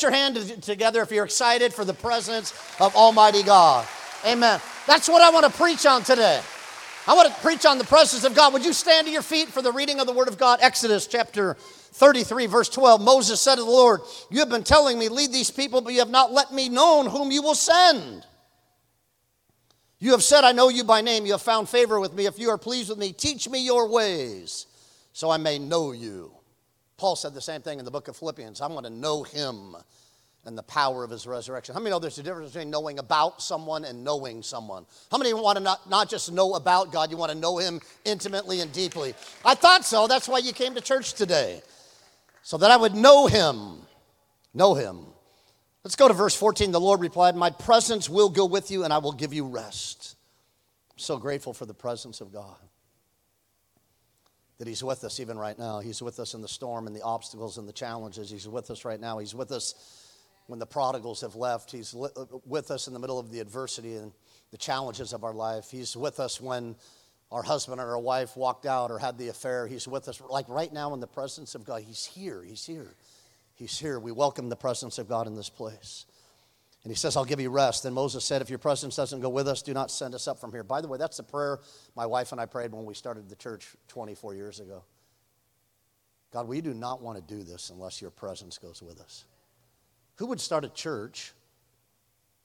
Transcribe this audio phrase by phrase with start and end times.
[0.00, 3.86] put your hand together if you're excited for the presence of Almighty God.
[4.24, 4.58] Amen.
[4.86, 6.40] That's what I want to preach on today.
[7.06, 8.54] I want to preach on the presence of God.
[8.54, 10.60] Would you stand to your feet for the reading of the Word of God?
[10.62, 13.02] Exodus chapter 33, verse 12.
[13.02, 15.98] Moses said to the Lord, You have been telling me, lead these people, but you
[15.98, 18.24] have not let me know whom you will send.
[19.98, 21.26] You have said, I know you by name.
[21.26, 22.24] You have found favor with me.
[22.24, 24.64] If you are pleased with me, teach me your ways
[25.12, 26.32] so I may know you.
[27.00, 28.60] Paul said the same thing in the book of Philippians.
[28.60, 29.74] I want to know him
[30.44, 31.74] and the power of his resurrection.
[31.74, 34.86] How many know there's a difference between knowing about someone and knowing someone?
[35.10, 37.80] How many want to not, not just know about God, you want to know him
[38.04, 39.14] intimately and deeply?
[39.44, 40.06] I thought so.
[40.06, 41.60] That's why you came to church today.
[42.42, 43.80] So that I would know him.
[44.54, 45.06] Know him.
[45.84, 46.72] Let's go to verse 14.
[46.72, 50.16] The Lord replied, My presence will go with you and I will give you rest.
[50.92, 52.56] I'm so grateful for the presence of God.
[54.58, 55.80] That He's with us even right now.
[55.80, 58.30] He's with us in the storm and the obstacles and the challenges.
[58.30, 59.18] He's with us right now.
[59.18, 60.09] He's with us
[60.50, 61.70] when the prodigals have left.
[61.70, 61.94] He's
[62.44, 64.10] with us in the middle of the adversity and
[64.50, 65.70] the challenges of our life.
[65.70, 66.74] He's with us when
[67.30, 69.68] our husband or our wife walked out or had the affair.
[69.68, 71.82] He's with us, like right now in the presence of God.
[71.82, 72.42] He's here.
[72.42, 72.96] He's here.
[73.54, 74.00] He's here.
[74.00, 76.04] We welcome the presence of God in this place.
[76.82, 77.84] And he says, I'll give you rest.
[77.84, 80.40] And Moses said, If your presence doesn't go with us, do not send us up
[80.40, 80.64] from here.
[80.64, 81.60] By the way, that's the prayer
[81.94, 84.82] my wife and I prayed when we started the church 24 years ago.
[86.32, 89.26] God, we do not want to do this unless your presence goes with us.
[90.20, 91.32] Who would start a church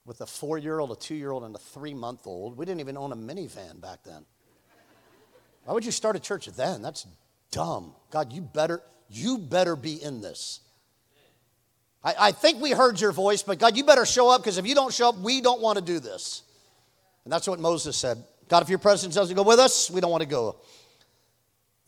[0.05, 2.55] with a four year old, a two year old, and a three month old?
[2.55, 4.25] We didn't even own a minivan back then.
[5.65, 6.81] Why would you start a church then?
[6.81, 7.05] That's
[7.51, 7.93] dumb.
[8.11, 10.61] God, you better, you better be in this.
[12.01, 14.65] I, I think we heard your voice, but God, you better show up because if
[14.65, 16.43] you don't show up, we don't want to do this.
[17.25, 18.23] And that's what Moses said.
[18.47, 20.55] God, if your presence doesn't go with us, we don't want to go.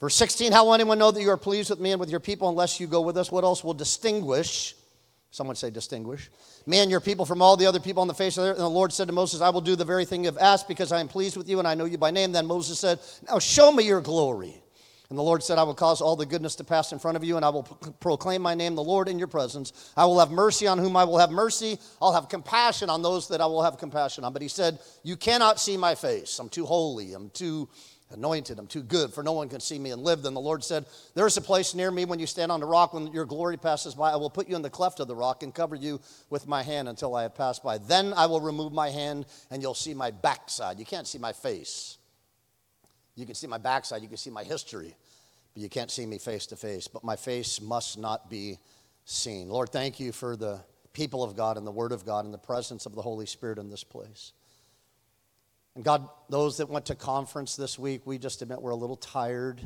[0.02, 2.20] Verse 16, how will anyone know that you are pleased with me and with your
[2.20, 3.32] people unless you go with us?
[3.32, 4.76] What else will distinguish
[5.38, 6.32] Someone say distinguish.
[6.66, 8.58] Me and your people from all the other people on the face of the earth.
[8.58, 10.68] And the Lord said to Moses, I will do the very thing you have asked
[10.68, 12.32] because I am pleased with you and I know you by name.
[12.32, 13.00] Then Moses said,
[13.30, 14.64] Now show me your glory.
[15.12, 17.24] And the Lord said, I will cause all the goodness to pass in front of
[17.24, 17.64] you, and I will
[18.00, 19.94] proclaim my name, the Lord, in your presence.
[19.96, 21.78] I will have mercy on whom I will have mercy.
[22.02, 24.34] I'll have compassion on those that I will have compassion on.
[24.34, 26.40] But he said, You cannot see my face.
[26.40, 27.14] I'm too holy.
[27.14, 27.70] I'm too
[28.12, 28.60] anointed.
[28.60, 30.24] I'm too good, for no one can see me and live.
[30.24, 32.66] Then the Lord said, There is a place near me when you stand on the
[32.66, 34.12] rock, when your glory passes by.
[34.12, 36.64] I will put you in the cleft of the rock and cover you with my
[36.64, 37.78] hand until I have passed by.
[37.78, 40.80] Then I will remove my hand, and you'll see my backside.
[40.80, 41.98] You can't see my face.
[43.16, 44.96] You can see my backside, you can see my history,
[45.54, 46.88] but you can't see me face to face.
[46.88, 48.60] But my face must not be
[49.06, 49.50] seen.
[49.50, 50.60] Lord, thank you for the
[50.94, 53.58] people of God and the Word of God and the presence of the Holy Spirit
[53.58, 54.34] in this place.
[55.78, 58.96] And God, those that went to conference this week, we just admit we're a little
[58.96, 59.62] tired.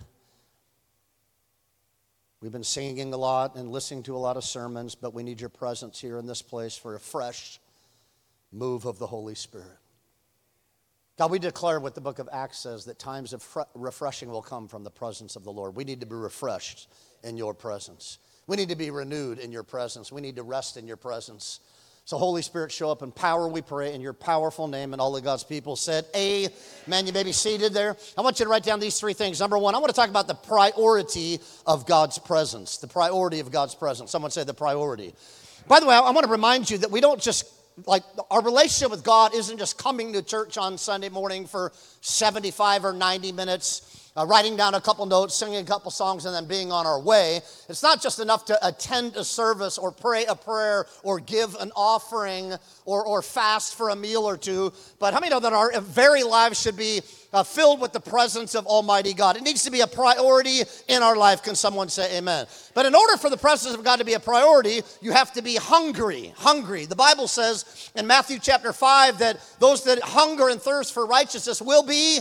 [2.41, 5.39] We've been singing a lot and listening to a lot of sermons, but we need
[5.39, 7.61] your presence here in this place for a fresh
[8.51, 9.77] move of the Holy Spirit.
[11.17, 14.67] God, we declare what the book of Acts says that times of refreshing will come
[14.67, 15.77] from the presence of the Lord.
[15.77, 16.89] We need to be refreshed
[17.23, 18.17] in your presence.
[18.47, 20.11] We need to be renewed in your presence.
[20.11, 21.61] We need to rest in your presence.
[22.03, 24.93] So, Holy Spirit, show up in power, we pray, in your powerful name.
[24.93, 27.05] And all of God's people said, Amen.
[27.05, 27.95] You may be seated there.
[28.17, 29.39] I want you to write down these three things.
[29.39, 32.77] Number one, I want to talk about the priority of God's presence.
[32.77, 34.11] The priority of God's presence.
[34.11, 35.13] Someone say the priority.
[35.67, 37.45] By the way, I want to remind you that we don't just
[37.85, 41.71] like our relationship with God isn't just coming to church on Sunday morning for
[42.01, 46.35] 75 or 90 minutes uh, writing down a couple notes, singing a couple songs, and
[46.35, 47.37] then being on our way.
[47.69, 51.71] It's not just enough to attend a service or pray a prayer or give an
[51.75, 52.53] offering
[52.85, 56.23] or, or fast for a meal or two, but how many know that our very
[56.23, 57.01] lives should be
[57.33, 59.37] uh, filled with the presence of Almighty God?
[59.37, 61.43] It needs to be a priority in our life.
[61.43, 62.47] Can someone say amen?
[62.73, 65.41] But in order for the presence of God to be a priority, you have to
[65.41, 66.33] be hungry.
[66.37, 66.85] Hungry.
[66.85, 71.61] The Bible says in Matthew chapter 5 that those that hunger and thirst for righteousness
[71.61, 72.19] will be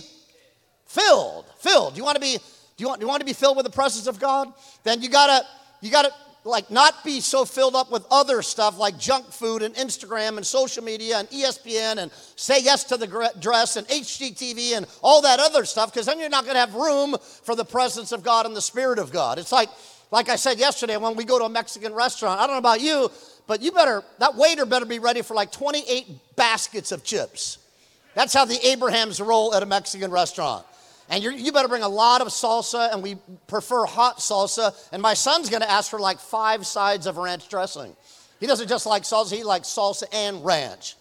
[0.91, 1.95] Filled, filled.
[1.95, 3.65] Do you want to be, do you want, do you want to be filled with
[3.65, 4.53] the presence of God?
[4.83, 5.47] Then you gotta,
[5.81, 6.13] you gotta
[6.45, 10.47] like not be so filled up with other stuff like junk food and Instagram and
[10.47, 15.39] social media and ESPN and say yes to the dress and HGTV and all that
[15.39, 18.47] other stuff because then you're not going to have room for the presence of God
[18.47, 19.39] and the Spirit of God.
[19.39, 19.69] It's like,
[20.11, 22.41] like I said yesterday when we go to a Mexican restaurant.
[22.41, 23.11] I don't know about you,
[23.47, 27.59] but you better that waiter better be ready for like 28 baskets of chips.
[28.15, 30.67] That's how the Abrahams roll at a Mexican restaurant.
[31.11, 33.17] And you better bring a lot of salsa, and we
[33.49, 34.73] prefer hot salsa.
[34.93, 37.97] And my son's gonna ask for like five sides of ranch dressing.
[38.39, 40.95] He doesn't just like salsa, he likes salsa and ranch.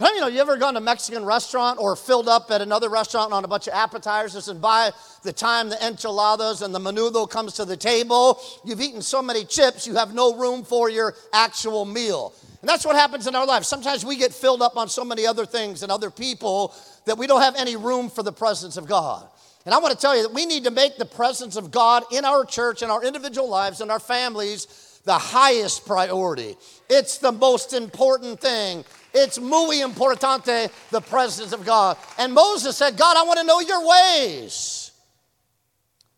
[0.00, 2.88] Many you know you ever gone to a Mexican restaurant or filled up at another
[2.88, 4.92] restaurant on a bunch of appetizers and by
[5.24, 9.44] the time the enchiladas and the menudo comes to the table, you've eaten so many
[9.44, 12.32] chips you have no room for your actual meal.
[12.60, 13.66] And that's what happens in our lives.
[13.66, 16.72] Sometimes we get filled up on so many other things and other people
[17.06, 19.28] that we don't have any room for the presence of God.
[19.68, 22.02] And I want to tell you that we need to make the presence of God
[22.10, 26.56] in our church, in our individual lives, in our families, the highest priority.
[26.88, 28.82] It's the most important thing
[29.12, 31.98] it's muy importante, the presence of God.
[32.18, 34.90] And Moses said, God, I want to know your ways.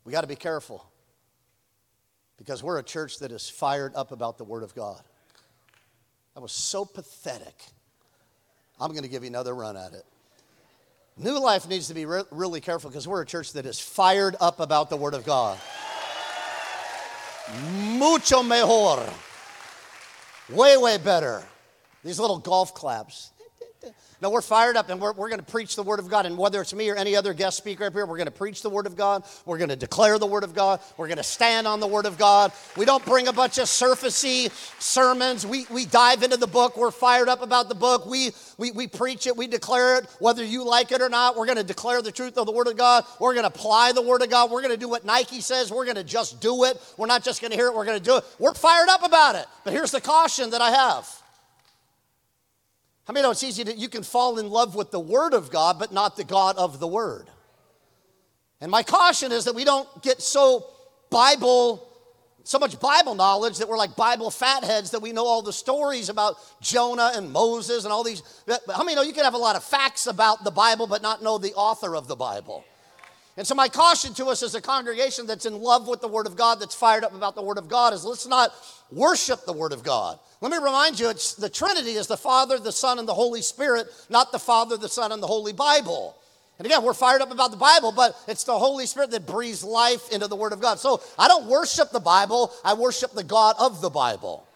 [0.05, 0.89] We got to be careful
[2.37, 5.03] because we're a church that is fired up about the Word of God.
[6.37, 7.65] That was so pathetic.
[8.79, 10.05] I'm going to give you another run at it.
[11.17, 14.37] New Life needs to be re- really careful because we're a church that is fired
[14.41, 15.59] up about the Word of God.
[17.73, 19.09] Mucho mejor.
[20.51, 21.43] Way, way better.
[22.05, 23.31] These little golf claps.
[24.23, 26.27] No, we're fired up and we're, we're going to preach the Word of God.
[26.27, 28.61] And whether it's me or any other guest speaker up here, we're going to preach
[28.61, 29.25] the Word of God.
[29.47, 30.81] We're going to declare the Word of God.
[30.99, 32.53] We're going to stand on the Word of God.
[32.77, 35.47] We don't bring a bunch of surfacey sermons.
[35.47, 36.77] We, we dive into the book.
[36.77, 38.05] We're fired up about the book.
[38.05, 39.37] We, we, we preach it.
[39.37, 40.07] We declare it.
[40.19, 42.67] Whether you like it or not, we're going to declare the truth of the Word
[42.69, 43.05] of God.
[43.19, 44.51] We're going to apply the Word of God.
[44.51, 45.73] We're going to do what Nike says.
[45.73, 46.79] We're going to just do it.
[46.99, 47.75] We're not just going to hear it.
[47.75, 48.25] We're going to do it.
[48.39, 49.47] We're fired up about it.
[49.65, 51.20] But here's the caution that I have.
[53.11, 55.81] I mean, it's easy to, you can fall in love with the Word of God,
[55.81, 57.29] but not the God of the Word.
[58.61, 60.65] And my caution is that we don't get so
[61.11, 61.85] Bible,
[62.45, 66.09] so much Bible knowledge that we're like Bible fatheads that we know all the stories
[66.09, 68.23] about Jonah and Moses and all these.
[68.73, 71.21] How many know you can have a lot of facts about the Bible, but not
[71.21, 72.65] know the author of the Bible?
[73.41, 76.27] And so, my caution to us as a congregation that's in love with the Word
[76.27, 78.53] of God, that's fired up about the Word of God, is let's not
[78.93, 80.19] worship the Word of God.
[80.43, 83.41] Let me remind you, it's the Trinity is the Father, the Son, and the Holy
[83.41, 86.19] Spirit, not the Father, the Son, and the Holy Bible.
[86.59, 89.65] And again, we're fired up about the Bible, but it's the Holy Spirit that breathes
[89.65, 90.79] life into the Word of God.
[90.79, 94.47] So I don't worship the Bible, I worship the God of the Bible.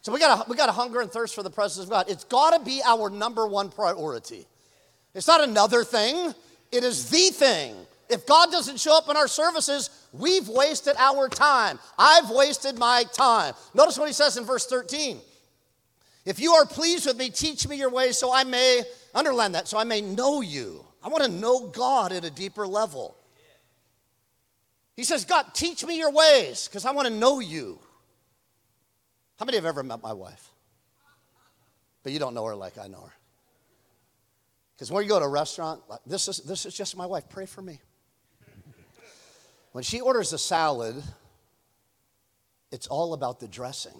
[0.00, 2.08] So we gotta, we gotta hunger and thirst for the presence of God.
[2.08, 4.46] It's gotta be our number one priority.
[5.12, 6.34] It's not another thing,
[6.72, 7.76] it is the thing.
[8.08, 11.78] If God doesn't show up in our services, we've wasted our time.
[11.98, 13.54] I've wasted my time.
[13.74, 15.18] Notice what he says in verse 13.
[16.24, 18.82] If you are pleased with me, teach me your ways so I may,
[19.14, 20.84] underline that, so I may know you.
[21.02, 23.16] I want to know God at a deeper level.
[24.96, 27.78] He says, God, teach me your ways because I want to know you.
[29.38, 30.50] How many have ever met my wife?
[32.02, 33.12] But you don't know her like I know her.
[34.74, 37.46] Because when you go to a restaurant, this is, this is just my wife, pray
[37.46, 37.80] for me.
[39.76, 41.02] When she orders a salad,
[42.72, 43.92] it's all about the dressing.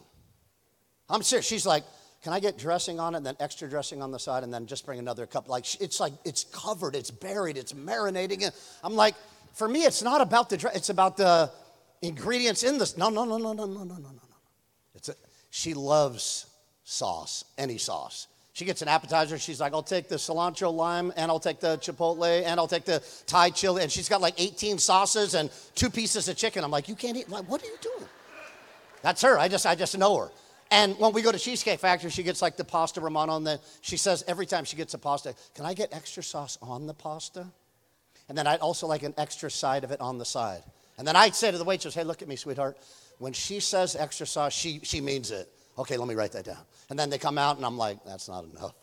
[1.11, 1.45] I'm serious.
[1.45, 1.85] She's like,
[2.25, 4.65] can I get dressing on it and then extra dressing on the side and then
[4.65, 5.51] just bring another cup?
[5.51, 8.51] Like, it's like, it's covered, it's buried, it's marinating.
[8.83, 9.17] I'm like,
[9.53, 11.53] for me, it's not about the dress, it's about the
[12.01, 12.97] ingredients in this.
[12.97, 14.21] No, no, no, no, no, no, no, no, no.
[14.95, 15.15] It's a,
[15.51, 16.47] she loves
[16.85, 18.29] sauce, any sauce.
[18.57, 19.39] She gets an appetizer.
[19.39, 22.87] She's like, I'll take the cilantro lime, and I'll take the chipotle, and I'll take
[22.87, 23.83] the Thai chili.
[23.83, 26.65] And she's got like 18 sauces and two pieces of chicken.
[26.65, 27.29] I'm like, you can't eat.
[27.29, 28.09] What are you doing?
[29.03, 29.39] That's her.
[29.39, 30.31] I just, I just know her.
[30.71, 33.61] And when we go to Cheesecake Factory, she gets like the pasta romano on the.
[33.83, 36.95] She says every time she gets a pasta, can I get extra sauce on the
[36.95, 37.47] pasta?
[38.31, 40.63] And then I'd also like an extra side of it on the side.
[40.97, 42.79] And then I'd say to the waitress, hey, look at me, sweetheart.
[43.19, 45.47] When she says extra sauce, she, she means it.
[45.79, 46.65] Okay, let me write that down.
[46.91, 48.75] And then they come out, and I'm like, that's not enough.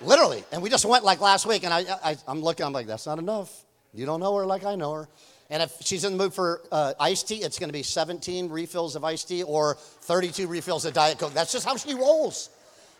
[0.00, 0.44] Literally.
[0.50, 3.06] And we just went like last week, and I, I, am looking, I'm like, that's
[3.06, 3.64] not enough.
[3.92, 5.08] You don't know her like I know her.
[5.50, 8.48] And if she's in the mood for uh, iced tea, it's going to be 17
[8.48, 11.34] refills of iced tea or 32 refills of Diet Coke.
[11.34, 12.50] That's just how she rolls.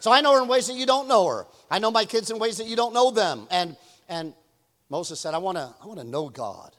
[0.00, 1.46] So I know her in ways that you don't know her.
[1.70, 3.46] I know my kids in ways that you don't know them.
[3.50, 3.76] And,
[4.08, 4.34] and
[4.88, 6.74] Moses said, I want to I wanna know God.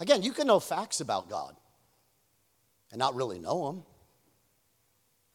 [0.00, 1.54] Again, you can know facts about God
[2.90, 3.82] and not really know Him.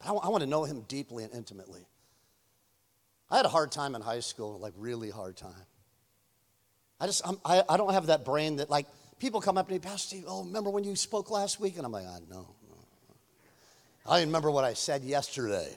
[0.06, 1.86] I, want to know him deeply and intimately.
[3.30, 5.54] I had a hard time in high school, like really hard time.
[7.00, 8.86] I just, I'm, I, I don't have that brain that like
[9.18, 11.76] people come up to me, Pastor Steve, oh, remember when you spoke last week?
[11.76, 13.14] And I'm like, I no, no, no.
[14.06, 15.68] I remember what I said yesterday,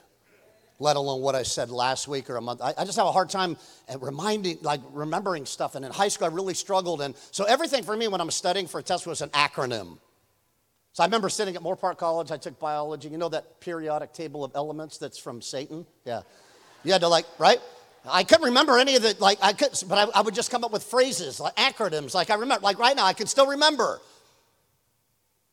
[0.78, 2.60] let alone what I said last week or a month.
[2.62, 3.56] I, I just have a hard time
[3.88, 5.74] at reminding, like remembering stuff.
[5.74, 7.00] And in high school, I really struggled.
[7.00, 9.98] And so everything for me when I'm studying for a test was an acronym.
[10.92, 13.08] So I remember sitting at Moorpark College, I took biology.
[13.08, 15.86] You know that periodic table of elements that's from Satan?
[16.04, 16.22] Yeah.
[16.82, 17.58] You had to like, right?
[18.04, 20.64] I couldn't remember any of the, like, I could, but I, I would just come
[20.64, 22.14] up with phrases, like acronyms.
[22.14, 24.00] Like I remember, like right now, I can still remember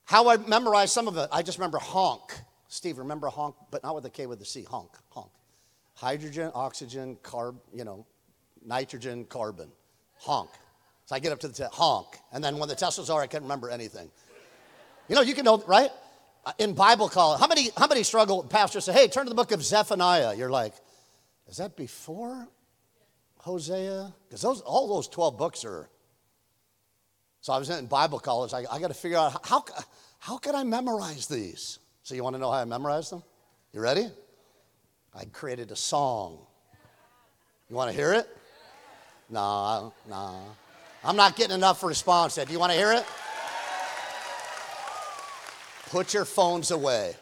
[0.05, 1.29] how I memorized some of it.
[1.31, 2.33] I just remember honk.
[2.67, 4.63] Steve, remember honk, but not with a K, with a C.
[4.63, 5.31] Honk, honk.
[5.95, 8.05] hydrogen, oxygen, carb, you know,
[8.65, 9.71] nitrogen, carbon.
[10.17, 10.49] Honk.
[11.05, 12.17] So I get up to the test, honk.
[12.31, 14.09] And then when the test was over, I couldn't remember anything.
[15.07, 15.89] You know, you can know, right?
[16.45, 19.35] Uh, in Bible college, how many, how many struggle, pastors say, hey, turn to the
[19.35, 20.35] book of Zephaniah.
[20.35, 20.73] You're like,
[21.47, 22.47] is that before
[23.39, 24.13] Hosea?
[24.27, 25.89] Because those, all those 12 books are.
[27.41, 28.53] So I was in Bible college.
[28.53, 29.63] I, I got to figure out how,
[30.19, 31.79] how can I memorize these?
[32.03, 33.23] So you want to know how I memorized them?
[33.71, 34.07] You ready?
[35.13, 36.39] I created a song.
[37.69, 38.27] You want to hear it?
[39.29, 40.39] No, no.
[41.03, 42.35] I'm not getting enough response.
[42.35, 43.05] Do you want to hear it?
[45.95, 47.15] Put your phones away.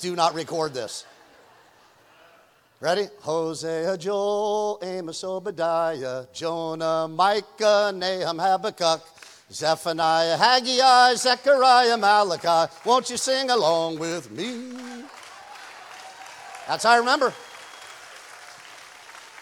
[0.00, 1.04] Do not record this.
[2.80, 3.06] Ready?
[3.20, 9.00] Hosea, Joel, Amos, Obadiah, Jonah, Micah, Nahum, Habakkuk,
[9.52, 12.72] Zephaniah, Haggai, Zechariah, Malachi.
[12.84, 14.72] Won't you sing along with me?
[16.66, 17.32] That's how I remember.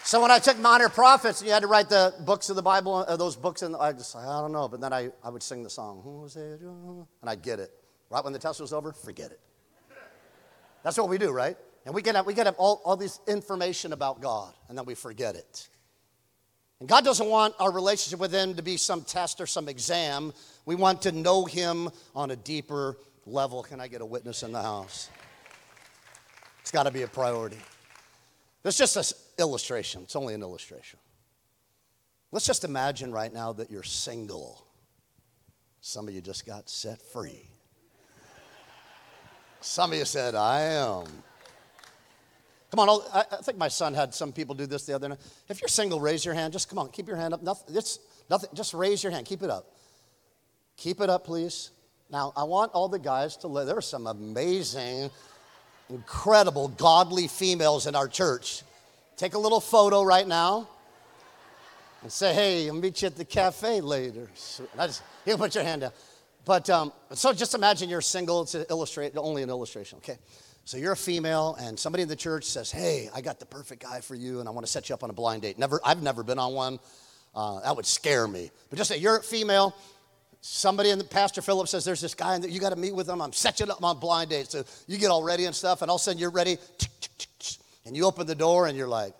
[0.03, 3.03] So when I took minor prophets, you had to write the books of the Bible,
[3.07, 4.67] uh, those books, and I just, I don't know.
[4.67, 7.71] But then I, I would sing the song, and I'd get it.
[8.09, 9.39] Right when the test was over, forget it.
[10.83, 11.57] That's what we do, right?
[11.85, 15.35] And we get we get all, all this information about God, and then we forget
[15.35, 15.69] it.
[16.79, 20.33] And God doesn't want our relationship with Him to be some test or some exam.
[20.65, 23.63] We want to know Him on a deeper level.
[23.63, 25.09] Can I get a witness in the house?
[26.61, 27.57] It's got to be a priority.
[28.63, 29.03] It's just an
[29.37, 30.01] illustration.
[30.03, 30.99] It's only an illustration.
[32.31, 34.65] Let's just imagine right now that you're single.
[35.81, 37.47] Some of you just got set free.
[39.65, 41.05] Some of you said, I am.
[42.69, 45.17] Come on, I think my son had some people do this the other night.
[45.49, 46.53] If you're single, raise your hand.
[46.53, 47.41] Just come on, keep your hand up.
[47.41, 47.97] Nothing, it's
[48.29, 49.25] nothing, just raise your hand.
[49.25, 49.65] Keep it up.
[50.77, 51.71] Keep it up, please.
[52.11, 53.47] Now, I want all the guys to.
[53.65, 55.09] There are some amazing
[55.89, 58.61] incredible, godly females in our church.
[59.17, 60.67] Take a little photo right now
[62.03, 64.29] and say, hey, I'll meet you at the cafe later.
[64.35, 65.91] So I just, you put your hand down.
[66.45, 68.43] But um, so just imagine you're single.
[68.43, 70.17] It's an illustrate, only an illustration, okay?
[70.63, 73.83] So you're a female, and somebody in the church says, "Hey, I got the perfect
[73.83, 75.79] guy for you, and I want to set you up on a blind date." Never,
[75.83, 76.79] I've never been on one.
[77.35, 78.51] Uh, that would scare me.
[78.69, 79.75] But just say you're a female.
[80.41, 83.09] Somebody in the Pastor Philip says there's this guy and you got to meet with
[83.09, 83.19] him.
[83.19, 84.51] I'm setting up on blind date.
[84.51, 86.57] So you get all ready and stuff, and all of a sudden you're ready,
[87.85, 89.13] and you open the door and you're like,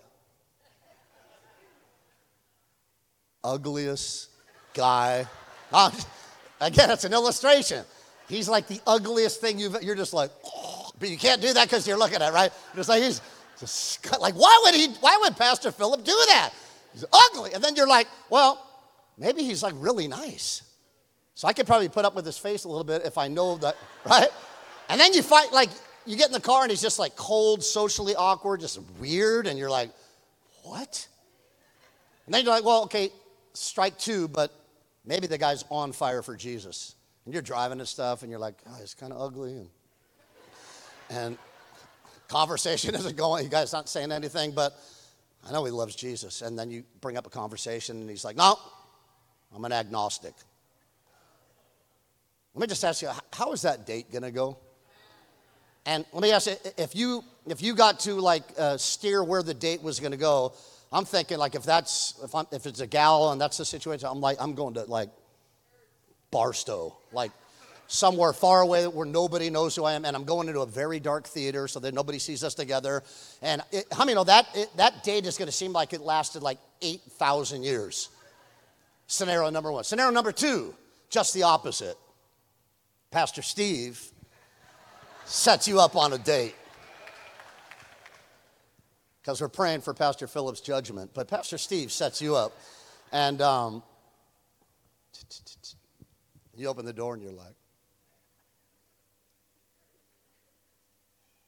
[3.43, 4.29] ugliest
[4.73, 5.27] guy.
[6.61, 7.85] again, it's an illustration.
[8.27, 9.81] He's like the ugliest thing you've.
[9.83, 12.51] You're just like, oh, but you can't do that because you're looking at it, right?
[12.75, 13.21] Just like he's
[13.59, 14.87] just like, why would he?
[14.99, 16.51] Why would Pastor Philip do that?
[16.93, 18.65] He's ugly, and then you're like, well,
[19.17, 20.63] maybe he's like really nice.
[21.35, 23.57] So I could probably put up with his face a little bit if I know
[23.57, 24.29] that, right?
[24.89, 25.69] And then you fight, like,
[26.05, 29.59] you get in the car and he's just like cold, socially awkward, just weird, and
[29.59, 29.89] you're like,
[30.63, 31.07] what?
[32.25, 33.11] And then you're like, well, okay,
[33.53, 34.53] strike two, but
[35.05, 36.95] maybe the guy's on fire for Jesus.
[37.25, 39.53] And you're driving and stuff, and you're like, oh, he's kind of ugly.
[39.53, 39.69] And,
[41.09, 41.37] and
[42.27, 44.73] conversation isn't going, you guys not saying anything, but
[45.47, 46.41] I know he loves Jesus.
[46.41, 48.57] And then you bring up a conversation, and he's like, no,
[49.55, 50.33] I'm an agnostic.
[52.53, 54.57] Let me just ask you, how is that date going to go?
[55.85, 59.43] And let me ask you, if you if you got to like uh, steer where
[59.43, 60.53] the date was going to go,
[60.95, 64.07] I'm thinking like if that's if I'm if it's a gal and that's the situation,
[64.09, 65.09] I'm like I'm going to like
[66.31, 67.31] Barstow, like
[67.87, 71.01] somewhere far away where nobody knows who I am, and I'm going into a very
[71.01, 73.03] dark theater so that nobody sees us together.
[73.41, 75.99] And it, how many know that it, that date is going to seem like it
[75.99, 78.07] lasted like eight thousand years?
[79.07, 79.83] Scenario number one.
[79.83, 80.73] Scenario number two,
[81.09, 81.97] just the opposite.
[83.11, 84.01] Pastor Steve
[85.25, 86.55] sets you up on a date.
[89.25, 91.11] Because we're praying for Pastor Philip's judgment.
[91.15, 92.53] But Pastor Steve sets you up.
[93.11, 93.81] And um,
[96.55, 97.55] you open the door and you're like,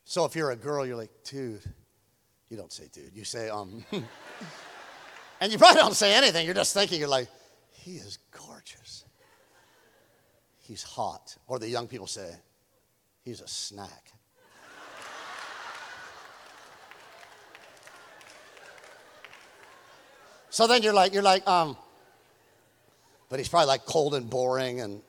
[0.06, 1.62] So if you're a girl, you're like, dude,
[2.50, 3.84] you don't say dude, you say, um,
[5.42, 6.46] and you probably don't say anything.
[6.46, 7.28] You're just thinking, you're like,
[7.72, 9.04] he is gorgeous
[10.68, 11.36] he's hot.
[11.48, 12.36] Or the young people say,
[13.24, 14.12] he's a snack.
[20.58, 21.78] So then you're like, you're like, um,
[23.30, 25.04] but he's probably like cold and boring and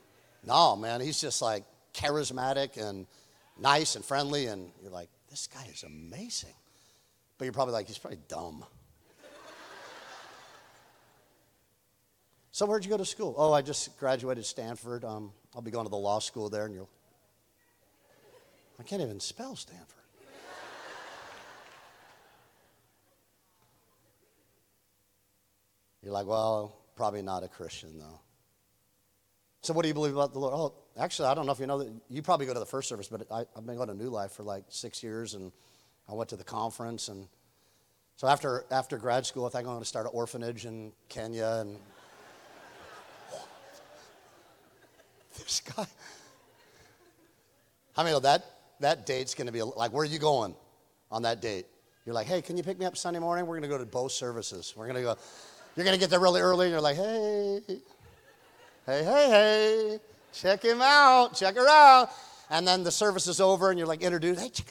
[0.47, 1.65] no, man, he's just like
[1.95, 3.07] charismatic and
[3.59, 6.53] nice and friendly, and you're like, this guy is amazing.
[7.39, 8.63] But you're probably like, he's probably dumb.
[12.53, 13.35] so where'd you go to school?
[13.39, 15.03] Oh, I just graduated Stanford.
[15.03, 16.91] Um, I'll be going to the law school there, and you'll.
[18.79, 20.08] I can't even spell Stanford.
[26.09, 28.19] You're like, well, probably not a Christian, though.
[29.61, 30.55] So, what do you believe about the Lord?
[30.57, 31.93] Oh, actually, I don't know if you know that.
[32.09, 34.33] You probably go to the first service, but I, have been going to New Life
[34.33, 35.53] for like six years, and
[36.09, 37.09] I went to the conference.
[37.09, 37.29] And
[38.17, 41.59] so, after, after grad school, I think I'm going to start an orphanage in Kenya.
[41.61, 41.77] And
[45.37, 45.85] this guy.
[47.99, 48.47] I mean, that,
[48.81, 50.55] that date's going to be like, where are you going
[51.11, 51.67] on that date?
[52.07, 53.45] You're like, hey, can you pick me up Sunday morning?
[53.45, 54.73] We're going to go to both services.
[54.75, 55.17] We're going to go,
[55.79, 57.81] you're going to get there really early, and you're like, hey, hey,
[58.87, 59.99] hey, hey,
[60.33, 62.11] check him out, check her out.
[62.51, 64.67] And then the service is over, and you're like, introduced, hey, check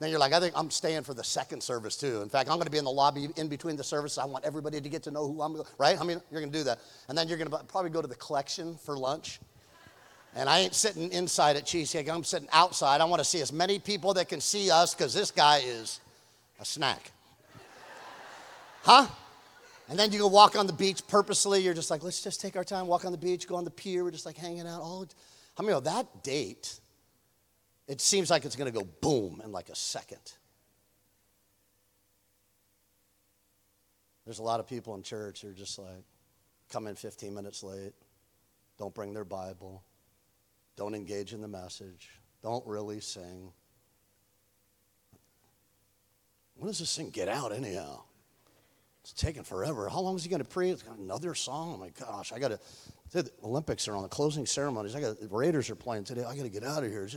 [0.00, 2.22] then you're like, I think I'm staying for the second service too.
[2.22, 4.16] In fact, I'm going to be in the lobby in between the services.
[4.16, 6.00] I want everybody to get to know who I'm, right?
[6.00, 6.78] I mean, you're going to do that.
[7.08, 9.40] And then you're going to probably go to the collection for lunch.
[10.34, 13.02] And I ain't sitting inside at Cheesecake, I'm sitting outside.
[13.02, 16.00] I want to see as many people that can see us because this guy is
[16.60, 17.10] a snack.
[18.82, 19.06] Huh?
[19.88, 21.60] And then you go walk on the beach purposely.
[21.62, 23.70] You're just like, let's just take our time, walk on the beach, go on the
[23.70, 24.04] pier.
[24.04, 24.80] We're just like hanging out.
[24.80, 25.06] All,
[25.58, 26.78] I mean, that date,
[27.88, 30.32] it seems like it's going to go boom in like a second.
[34.24, 36.04] There's a lot of people in church who are just like,
[36.70, 37.94] come in 15 minutes late,
[38.78, 39.82] don't bring their Bible
[40.80, 42.08] don't engage in the message.
[42.42, 43.52] Don't really sing.
[46.56, 48.04] When does this thing get out, anyhow?
[49.02, 49.88] It's taking forever.
[49.88, 50.80] How long is he going to preach?
[50.98, 51.74] Another song?
[51.74, 52.60] Oh my gosh, I got to.
[53.12, 54.94] The Olympics are on the closing ceremonies.
[54.94, 56.22] I got the Raiders are playing today.
[56.22, 57.08] I got to get out of here.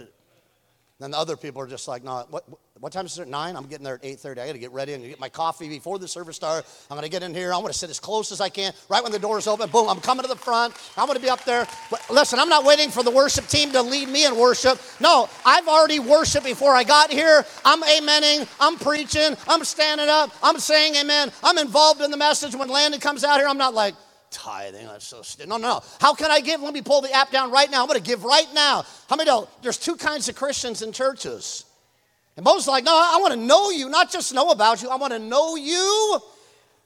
[1.03, 2.45] Then the other people are just like, no, what,
[2.79, 3.27] what time is it?
[3.27, 3.57] Nine?
[3.57, 4.39] I'm getting there at 8.30.
[4.39, 4.93] I got to get ready.
[4.93, 6.87] I'm going to get my coffee before the service starts.
[6.89, 7.53] I'm going to get in here.
[7.53, 8.71] I'm going to sit as close as I can.
[8.87, 10.73] Right when the doors open, boom, I'm coming to the front.
[10.95, 11.67] I'm going to be up there.
[11.91, 14.79] But listen, I'm not waiting for the worship team to lead me in worship.
[15.01, 17.45] No, I've already worshiped before I got here.
[17.65, 18.47] I'm amening.
[18.61, 19.35] I'm preaching.
[19.49, 20.31] I'm standing up.
[20.41, 21.33] I'm saying amen.
[21.43, 22.55] I'm involved in the message.
[22.55, 23.93] When Landon comes out here, I'm not like,
[24.33, 24.87] tithing.
[24.87, 25.83] That's so st- no, no, no.
[26.01, 26.61] How can I give?
[26.61, 27.81] Let me pull the app down right now.
[27.81, 28.83] I'm going to give right now.
[29.09, 31.63] How many know there's two kinds of Christians in churches?
[32.35, 34.89] And most like, no, I want to know you, not just know about you.
[34.89, 36.19] I want to know you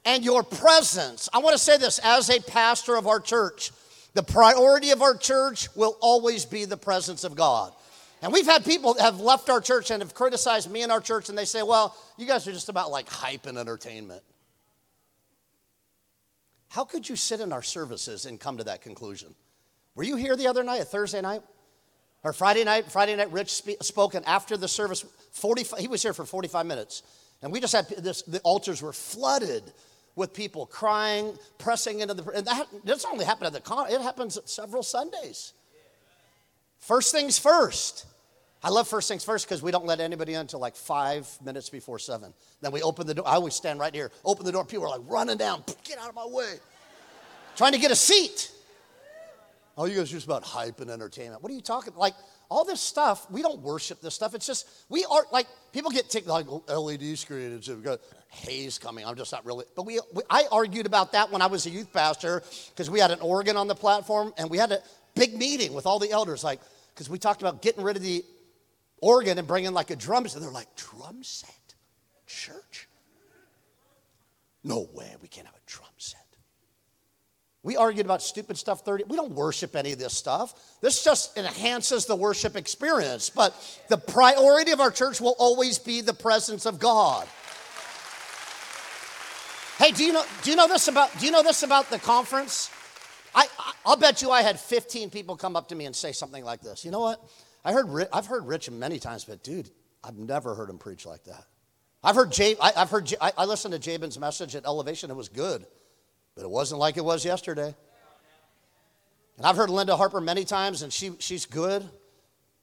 [0.05, 1.29] and your presence.
[1.33, 3.71] I want to say this as a pastor of our church.
[4.13, 7.71] The priority of our church will always be the presence of God.
[8.21, 11.01] And we've had people that have left our church and have criticized me and our
[11.01, 14.23] church, and they say, well, you guys are just about like hype and entertainment.
[16.77, 19.33] How could you sit in our services and come to that conclusion?
[19.95, 21.41] Were you here the other night, a Thursday night?
[22.23, 22.91] Or Friday night?
[22.91, 26.67] Friday night, Rich sp- spoke, and after the service, 45, he was here for 45
[26.67, 27.01] minutes.
[27.41, 29.63] And we just had this, the altars were flooded
[30.15, 33.99] with people crying, pressing into the, and that doesn't only happen at the con, it
[33.99, 35.53] happens several Sundays.
[36.77, 38.05] First things first.
[38.67, 41.69] I love first things first because we don't let anybody in until like five minutes
[41.69, 42.33] before seven.
[42.59, 43.25] Then we open the door.
[43.25, 44.65] I always stand right here, open the door.
[44.65, 46.55] People are like running down, get out of my way,
[47.55, 48.51] trying to get a seat.
[49.77, 51.41] Oh, you guys are just about hype and entertainment.
[51.41, 51.93] What are you talking?
[51.95, 52.13] Like
[52.49, 54.35] all this stuff, we don't worship this stuff.
[54.35, 57.69] It's just we are like people get ticked like oh, LED screens.
[57.69, 59.05] We've got haze coming.
[59.05, 59.63] I'm just not really.
[59.77, 62.99] But we, we I argued about that when I was a youth pastor because we
[62.99, 64.79] had an organ on the platform and we had a
[65.15, 66.59] big meeting with all the elders, like
[66.93, 68.25] because we talked about getting rid of the
[69.01, 70.41] organ and bringing like a drum set.
[70.41, 71.75] They're like, drum set?
[72.25, 72.87] Church?
[74.63, 76.27] No way, we can't have a drum set.
[77.63, 79.05] We argued about stupid stuff 30.
[79.09, 80.77] We don't worship any of this stuff.
[80.81, 83.29] This just enhances the worship experience.
[83.29, 83.53] But
[83.89, 87.27] the priority of our church will always be the presence of God.
[89.79, 91.99] Hey, do you know, do you know this about do you know this about the
[91.99, 92.71] conference?
[93.35, 93.47] I,
[93.85, 96.61] I'll bet you I had 15 people come up to me and say something like
[96.61, 96.83] this.
[96.85, 97.21] You know what?
[97.67, 99.69] I heard, I've heard Rich many times, but dude,
[100.01, 101.43] I've never heard him preach like that.
[102.01, 105.11] I've heard Jay, I, have heard, I, I listened to Jabin's message at Elevation.
[105.11, 105.65] It was good,
[106.33, 107.75] but it wasn't like it was yesterday.
[109.35, 111.83] And I've heard Linda Harper many times, and she, she's good,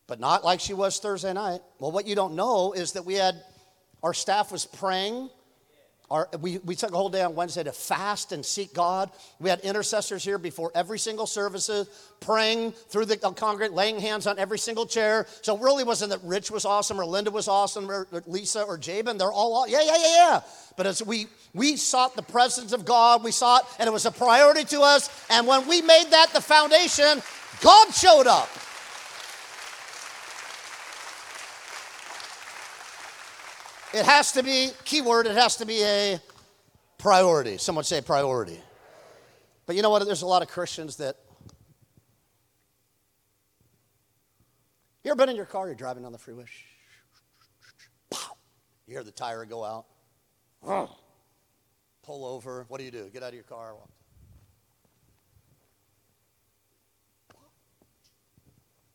[0.07, 1.61] but not like she was Thursday night.
[1.79, 3.35] Well, what you don't know is that we had,
[4.03, 5.29] our staff was praying
[6.11, 9.11] our, we, we took a whole day on Wednesday to fast and seek God.
[9.41, 11.89] We had intercessors here before every single services,
[12.21, 15.27] praying through the congregate, laying hands on every single chair.
[15.41, 18.63] So it really wasn't that Rich was awesome or Linda was awesome or, or Lisa
[18.63, 19.17] or Jabin.
[19.17, 20.41] They're all, yeah, yeah, yeah, yeah.
[20.77, 24.11] But as we, we sought the presence of God, we sought, and it was a
[24.11, 25.09] priority to us.
[25.31, 27.23] And when we made that the foundation,
[27.63, 28.49] God showed up.
[33.95, 36.21] It has to be, keyword, it has to be a
[36.99, 37.59] priority.
[37.59, 38.59] Someone say priority.
[39.67, 40.05] But you know what?
[40.05, 41.15] There's a lot of Christians that.
[45.05, 45.67] You ever been in your car?
[45.67, 46.47] You're driving down the freeway.
[48.11, 49.87] You hear the tire go out.
[52.03, 52.65] pull over.
[52.67, 53.09] What do you do?
[53.13, 53.75] Get out of your car.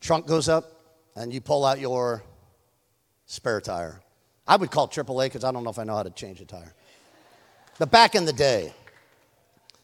[0.02, 0.64] Trunk goes up,
[1.16, 2.22] and you pull out your
[3.24, 4.02] spare tire.
[4.50, 6.44] I would call AAA because I don't know if I know how to change a
[6.44, 6.74] tire.
[7.78, 8.74] But back in the day,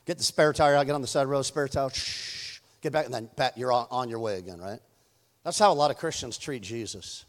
[0.07, 2.93] get the spare tire out, get on the side the road, spare tire, shh, get
[2.93, 4.81] back, and then pat, you're on, on your way again, right?
[5.45, 7.25] That's how a lot of Christians treat Jesus.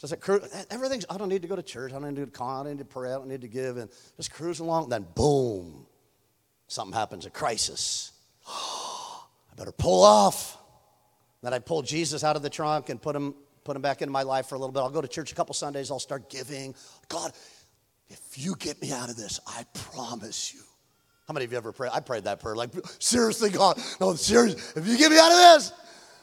[0.00, 2.48] Just like everything's, I don't need to go to church, I don't need to con,
[2.48, 4.84] I don't need to pray, I don't need to give, and just cruise along.
[4.84, 5.86] and Then boom,
[6.66, 8.12] something happens, a crisis.
[8.48, 10.56] I better pull off.
[11.42, 13.34] Then I pull Jesus out of the trunk and put him,
[13.68, 14.80] put him back into my life for a little bit.
[14.80, 16.74] I'll go to church a couple Sundays, I'll start giving.
[17.08, 17.32] God,
[18.08, 20.60] if you get me out of this, I promise you.
[21.26, 21.90] How many of you ever prayed?
[21.92, 22.56] I prayed that prayer.
[22.56, 25.72] Like, seriously, God, no, seriously, if you get me out of this,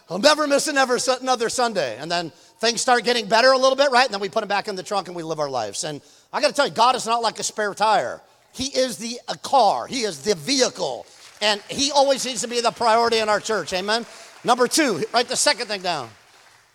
[0.09, 1.97] I'll never miss another, another Sunday.
[1.99, 4.05] And then things start getting better a little bit, right?
[4.05, 5.83] And then we put them back in the trunk and we live our lives.
[5.83, 6.01] And
[6.33, 8.21] I got to tell you, God is not like a spare tire.
[8.53, 9.85] He is the car.
[9.85, 11.05] He is the vehicle.
[11.43, 13.71] And he always needs to be the priority in our church.
[13.73, 14.07] Amen.
[14.43, 16.09] Number two, write the second thing down.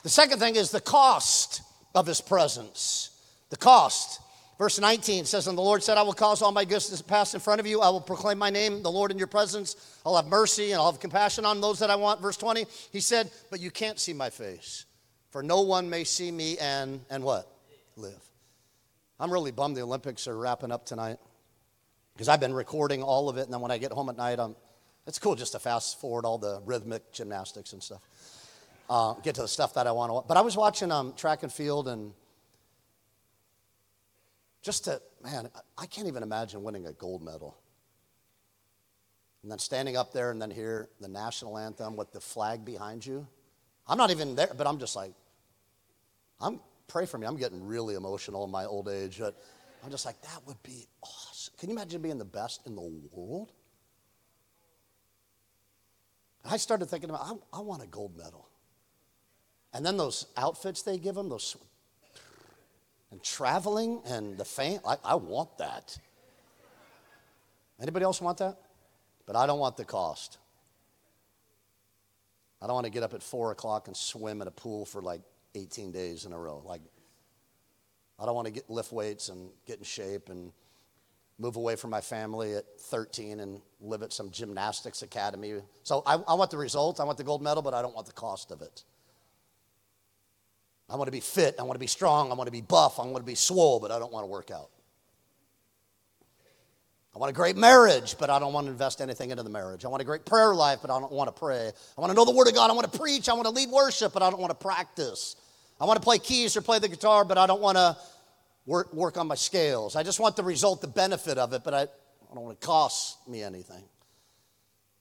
[0.03, 1.63] The second thing is the cost
[1.95, 3.11] of his presence.
[3.51, 4.21] The cost.
[4.59, 7.33] Verse 19 says, And the Lord said, I will cause all my goodness to pass
[7.33, 7.81] in front of you.
[7.81, 9.77] I will proclaim my name, the Lord, in your presence.
[10.05, 12.21] I'll have mercy and I'll have compassion on those that I want.
[12.21, 14.85] Verse 20, he said, But you can't see my face,
[15.31, 17.51] for no one may see me and, and what?
[17.97, 18.21] Live.
[19.19, 21.19] I'm really bummed the Olympics are wrapping up tonight
[22.15, 23.45] because I've been recording all of it.
[23.45, 24.57] And then when I get home at night, I'm,
[25.07, 28.01] it's cool just to fast forward all the rhythmic gymnastics and stuff.
[28.91, 30.27] Uh, get to the stuff that I want to.
[30.27, 32.13] But I was watching um, track and field and
[34.63, 35.49] just to, man,
[35.79, 37.57] I can't even imagine winning a gold medal.
[39.43, 43.07] And then standing up there and then hear the national anthem with the flag behind
[43.07, 43.29] you.
[43.87, 45.13] I'm not even there, but I'm just like,
[46.41, 47.29] I'm pray for me.
[47.29, 49.19] I'm getting really emotional in my old age.
[49.21, 49.37] But
[49.85, 51.55] I'm just like, that would be awesome.
[51.59, 53.53] Can you imagine being the best in the world?
[56.45, 58.50] I started thinking about, I, I want a gold medal.
[59.73, 61.57] And then those outfits they give them, those
[63.11, 64.81] and traveling and the fame.
[64.87, 65.99] I, I want that.
[67.81, 68.59] Anybody else want that?
[69.27, 70.39] But I don't want the cost.
[72.63, 75.01] I don't want to get up at four o'clock and swim in a pool for
[75.01, 75.23] like
[75.55, 76.63] 18 days in a row.
[76.65, 76.83] Like,
[78.19, 80.53] I don't want to get lift weights and get in shape and
[81.39, 85.55] move away from my family at 13 and live at some gymnastics academy.
[85.85, 87.01] So I, I want the results.
[87.01, 88.85] I want the gold medal, but I don't want the cost of it.
[90.91, 91.55] I want to be fit.
[91.59, 92.33] I want to be strong.
[92.33, 92.99] I want to be buff.
[92.99, 94.71] I want to be swole, but I don't want to work out.
[97.15, 99.85] I want a great marriage, but I don't want to invest anything into the marriage.
[99.85, 101.71] I want a great prayer life, but I don't want to pray.
[101.97, 102.71] I want to know the Word of God.
[102.71, 103.29] I want to preach.
[103.29, 105.37] I want to lead worship, but I don't want to practice.
[105.81, 107.97] I want to play keys or play the guitar, but I don't want to
[108.67, 109.97] work, work on my scales.
[109.97, 112.67] I just want the result, the benefit of it, but I, I don't want to
[112.67, 113.83] cost me anything.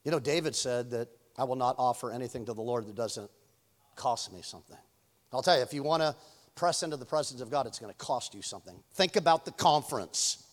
[0.04, 3.30] You know, David said that I will not offer anything to the Lord that doesn't
[3.95, 4.78] cost me something.
[5.32, 6.15] I'll tell you, if you want to
[6.56, 8.76] press into the presence of God, it's going to cost you something.
[8.94, 10.44] Think about the conference,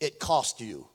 [0.00, 0.86] it cost you.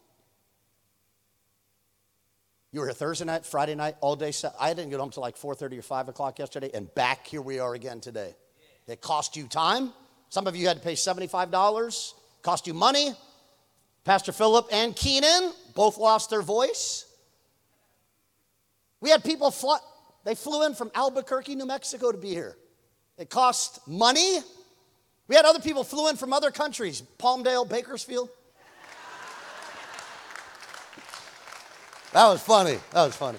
[2.72, 4.32] You were here Thursday night, Friday night, all day.
[4.58, 7.60] I didn't get home till like 4:30 or 5 o'clock yesterday, and back here we
[7.60, 8.34] are again today.
[8.88, 9.92] It cost you time.
[10.30, 12.14] Some of you had to pay $75.
[12.42, 13.14] Cost you money.
[14.06, 17.06] Pastor Philip and Keenan both lost their voice.
[19.02, 19.80] We had people fly,
[20.24, 22.56] they flew in from Albuquerque, New Mexico to be here.
[23.22, 24.40] It cost money.
[25.28, 28.30] We had other people flew in from other countries, Palmdale, Bakersfield.
[32.14, 32.80] That was funny.
[32.92, 33.38] That was funny.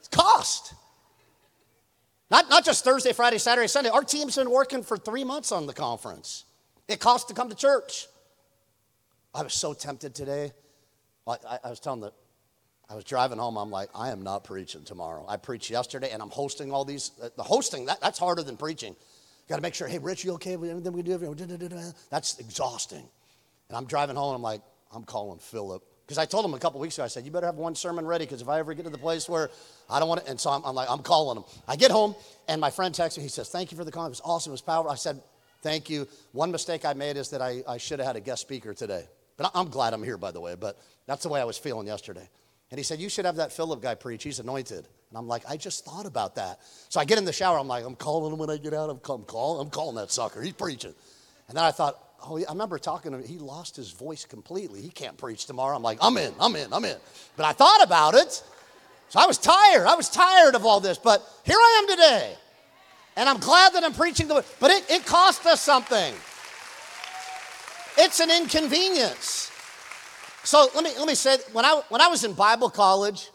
[0.00, 0.74] It's cost.
[2.28, 3.88] Not, not just Thursday, Friday, Saturday, Sunday.
[3.88, 6.44] Our team's been working for three months on the conference.
[6.88, 8.08] It costs to come to church.
[9.32, 10.50] I was so tempted today.
[11.24, 12.12] I, I, I was telling the
[12.90, 13.56] I was driving home.
[13.56, 15.24] I'm like, I am not preaching tomorrow.
[15.28, 17.10] I preached yesterday, and I'm hosting all these.
[17.22, 18.96] Uh, the hosting that, that's harder than preaching.
[19.48, 19.88] Got to make sure.
[19.88, 21.18] Hey, Rich, you okay with everything we do?
[22.10, 23.06] That's exhausting.
[23.68, 24.34] And I'm driving home.
[24.34, 27.04] and I'm like, I'm calling Philip because I told him a couple weeks ago.
[27.04, 28.96] I said, you better have one sermon ready because if I ever get to the
[28.96, 29.50] place where
[29.90, 31.44] I don't want to, and so I'm, I'm, like, I'm calling him.
[31.66, 32.14] I get home,
[32.48, 33.22] and my friend texts me.
[33.22, 34.06] He says, "Thank you for the call.
[34.06, 34.50] It was awesome.
[34.50, 35.20] It was powerful." I said,
[35.62, 38.40] "Thank you." One mistake I made is that I, I should have had a guest
[38.40, 39.04] speaker today.
[39.36, 40.54] But I'm glad I'm here, by the way.
[40.54, 42.28] But that's the way I was feeling yesterday.
[42.70, 44.22] And he said, You should have that Philip guy preach.
[44.22, 44.86] He's anointed.
[45.10, 46.60] And I'm like, I just thought about that.
[46.88, 47.58] So I get in the shower.
[47.58, 48.90] I'm like, I'm calling him when I get out.
[48.90, 50.42] I'm, I'm, calling, I'm calling that sucker.
[50.42, 50.94] He's preaching.
[51.48, 53.24] And then I thought, Oh, I remember talking to him.
[53.24, 54.82] He lost his voice completely.
[54.82, 55.76] He can't preach tomorrow.
[55.76, 56.96] I'm like, I'm in, I'm in, I'm in.
[57.36, 58.42] But I thought about it.
[59.08, 59.86] So I was tired.
[59.86, 60.98] I was tired of all this.
[60.98, 62.34] But here I am today.
[63.16, 64.44] And I'm glad that I'm preaching the word.
[64.60, 66.14] But it, it cost us something.
[67.96, 69.47] It's an inconvenience.
[70.48, 73.28] So let me let me say when I when I was in Bible college,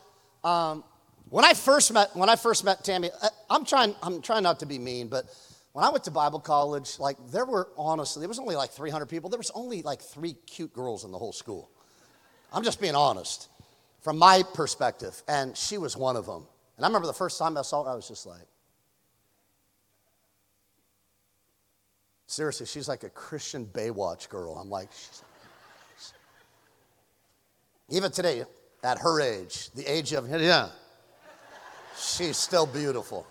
[0.43, 0.83] um,
[1.29, 4.61] when I first met when I first met Tammy, I, I'm trying I'm trying not
[4.61, 5.25] to be mean, but
[5.73, 9.05] when I went to Bible college, like there were honestly there was only like 300
[9.05, 9.29] people.
[9.29, 11.69] There was only like three cute girls in the whole school.
[12.51, 13.47] I'm just being honest
[14.01, 16.47] from my perspective, and she was one of them.
[16.77, 18.47] And I remember the first time I saw her, I was just like,
[22.25, 24.55] seriously, she's like a Christian Baywatch girl.
[24.55, 24.89] I'm like,
[27.93, 28.43] even today,
[28.83, 30.69] at her age, the age of, yeah,
[31.95, 33.27] she's still beautiful.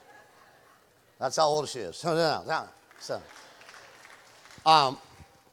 [1.19, 1.97] That's how old she is.
[2.03, 2.67] So, yeah.
[3.01, 3.21] So,
[4.65, 4.99] um,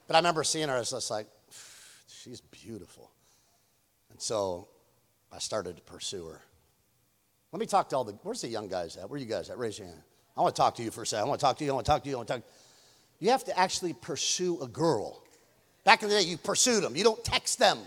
[0.05, 1.25] but I remember seeing her, I was just like,
[2.07, 3.09] she's beautiful.
[4.11, 4.67] And so
[5.33, 6.41] I started to pursue her.
[7.51, 9.09] Let me talk to all the, where's the young guys at?
[9.09, 9.57] Where are you guys at?
[9.57, 10.01] Raise your hand.
[10.37, 11.25] I want to talk to you for a second.
[11.25, 11.71] I want to talk to you.
[11.71, 12.15] I want to talk to you.
[12.15, 12.43] I want to talk.
[13.19, 15.23] You have to actually pursue a girl.
[15.83, 16.95] Back in the day, you pursued them.
[16.95, 17.79] You don't text them.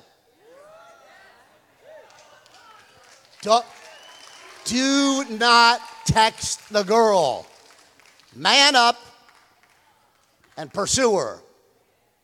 [3.43, 3.67] Don't,
[4.65, 7.47] do not text the girl.
[8.35, 8.97] Man up
[10.57, 11.41] and pursue her.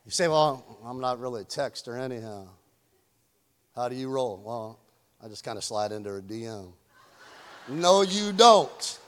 [0.05, 2.47] You say, Well, I'm not really a texter anyhow.
[3.75, 4.41] How do you roll?
[4.45, 4.79] Well,
[5.23, 6.73] I just kind of slide into her DM.
[7.69, 9.01] no, you don't.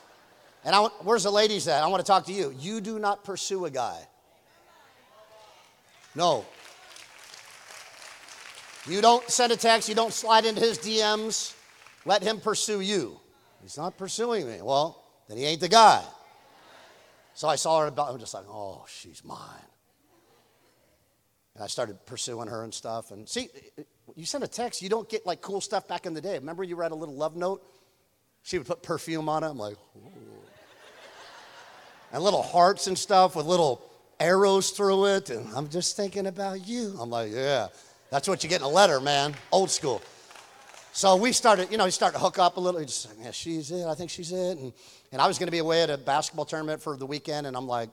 [0.63, 1.81] And I, where's the ladies at?
[1.81, 2.53] I want to talk to you.
[2.59, 3.97] You do not pursue a guy.
[6.13, 6.45] No.
[8.85, 11.55] You don't send a text, you don't slide into his DMs.
[12.05, 13.19] Let him pursue you.
[13.61, 14.61] He's not pursuing me.
[14.61, 16.03] Well, then he ain't the guy.
[17.33, 19.37] So I saw her about, I'm just like, oh, she's mine.
[21.55, 23.11] And I started pursuing her and stuff.
[23.11, 23.49] And see,
[24.15, 26.35] you send a text, you don't get like cool stuff back in the day.
[26.35, 27.63] Remember you write a little love note?
[28.43, 29.49] She would put perfume on it.
[29.49, 30.11] I'm like, Ooh.
[32.11, 33.83] and little hearts and stuff with little
[34.19, 35.29] arrows through it.
[35.29, 36.95] And I'm just thinking about you.
[36.99, 37.67] I'm like, yeah,
[38.09, 39.35] that's what you get in a letter, man.
[39.51, 40.01] Old school.
[40.93, 42.81] So we started, you know, we started to hook up a little.
[42.81, 43.85] Just, said, yeah, she's it.
[43.85, 44.57] I think she's it.
[44.57, 44.73] And,
[45.11, 47.47] and I was going to be away at a basketball tournament for the weekend.
[47.47, 47.89] And I'm like,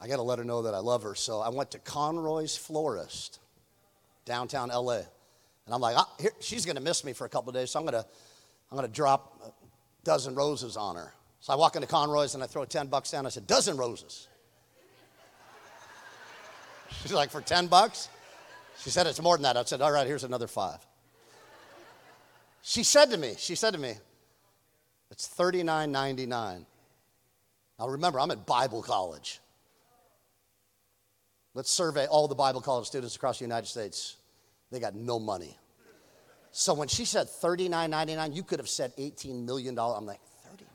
[0.00, 1.14] I got to let her know that I love her.
[1.14, 3.40] So I went to Conroy's Florist,
[4.24, 4.98] downtown LA.
[5.66, 7.70] And I'm like, ah, here, she's going to miss me for a couple days.
[7.70, 8.08] So I'm going to
[8.72, 9.50] I'm to drop a
[10.04, 11.12] dozen roses on her.
[11.40, 13.26] So I walk into Conroy's and I throw 10 bucks down.
[13.26, 14.28] I said, dozen roses.
[17.02, 18.08] She's like, for 10 bucks?
[18.78, 19.56] She said, it's more than that.
[19.56, 20.78] I said, all right, here's another five.
[22.62, 23.94] She said to me, she said to me,
[25.10, 26.64] it's $39.99.
[27.78, 29.40] Now remember, I'm at Bible college.
[31.54, 34.16] Let's survey all the Bible college students across the United States.
[34.70, 35.58] They got no money.
[36.52, 39.76] So when she said $39.99, you could have said $18 million.
[39.78, 40.68] I'm like, 39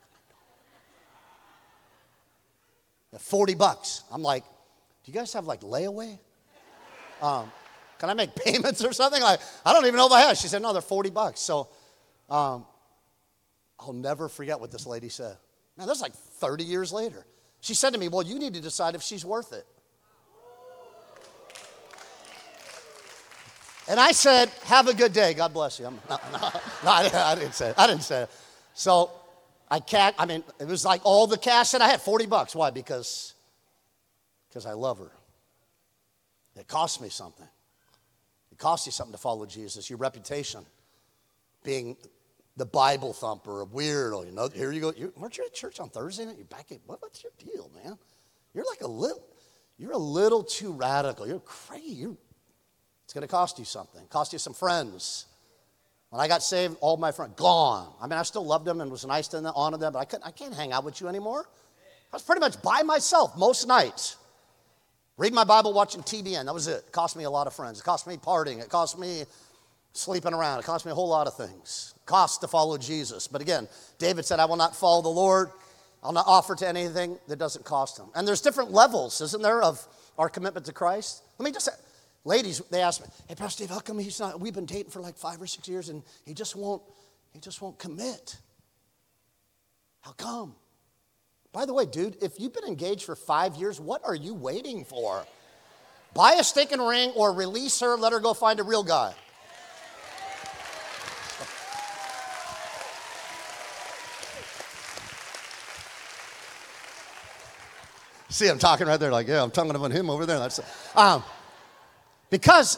[3.18, 4.04] 40 bucks.
[4.12, 6.20] I'm like, do you guys have like layaway?
[7.22, 7.52] Um,
[7.98, 9.22] can I make payments or something?
[9.22, 10.38] Like, I don't even know if I have.
[10.38, 11.40] She said, no, they're 40 bucks.
[11.40, 11.70] So
[12.30, 12.66] um,
[13.80, 15.38] I'll never forget what this lady said.
[15.78, 17.26] Now, this is like 30 years later.
[17.62, 19.66] She said to me, well, you need to decide if she's worth it.
[23.90, 25.34] And I said, Have a good day.
[25.34, 25.86] God bless you.
[25.86, 27.76] I'm, no, no, no I, I, didn't say it.
[27.78, 28.30] I didn't say it.
[28.74, 29.12] So
[29.72, 32.54] I can't, I mean, it was like all the cash that I had 40 bucks.
[32.54, 32.70] Why?
[32.70, 33.34] Because
[34.50, 35.12] because I love her.
[36.56, 37.48] It cost me something.
[38.52, 40.66] It costs you something to follow Jesus, your reputation,
[41.64, 41.96] being
[42.58, 44.14] the Bible thumper, a weirdo.
[44.14, 44.92] Oh, you know, here you go.
[44.96, 46.36] You, weren't you at church on Thursday night?
[46.38, 47.98] You're back at, what, what's your deal, man?
[48.54, 49.24] You're like a little,
[49.78, 51.28] you're a little too radical.
[51.28, 51.94] You're crazy.
[51.94, 52.18] You're
[53.08, 55.28] it's going to cost you something, cost you some friends.
[56.10, 57.94] When I got saved, all my friends gone.
[58.02, 60.04] I mean, I still loved them and was nice to them, honored them, but I,
[60.04, 61.48] couldn't, I can't hang out with you anymore.
[62.12, 64.18] I was pretty much by myself most nights.
[65.16, 66.46] Read my Bible, watching TBN.
[66.46, 66.84] That was it.
[66.86, 67.80] It cost me a lot of friends.
[67.80, 68.62] It cost me partying.
[68.62, 69.24] It cost me
[69.94, 70.60] sleeping around.
[70.60, 71.94] It cost me a whole lot of things.
[72.08, 73.28] It cost to follow Jesus.
[73.28, 73.68] But again,
[74.00, 75.50] David said, I will not follow the Lord.
[76.02, 78.06] I'll not offer to anything that doesn't cost him.
[78.16, 79.86] And there's different levels, isn't there, of
[80.18, 81.24] our commitment to Christ?
[81.38, 81.74] Let me just say,
[82.28, 85.00] Ladies, they asked me, hey, Pastor Steve, how come he's not, we've been dating for
[85.00, 86.82] like five or six years and he just won't,
[87.32, 88.36] he just won't commit.
[90.02, 90.54] How come?
[91.54, 94.84] By the way, dude, if you've been engaged for five years, what are you waiting
[94.84, 95.26] for?
[96.14, 99.14] Buy a stinking ring or release her, let her go find a real guy.
[108.38, 110.38] See, I'm talking right there, like, yeah, I'm talking about him over there.
[110.38, 110.60] That's,
[110.96, 111.24] um,
[112.30, 112.78] because,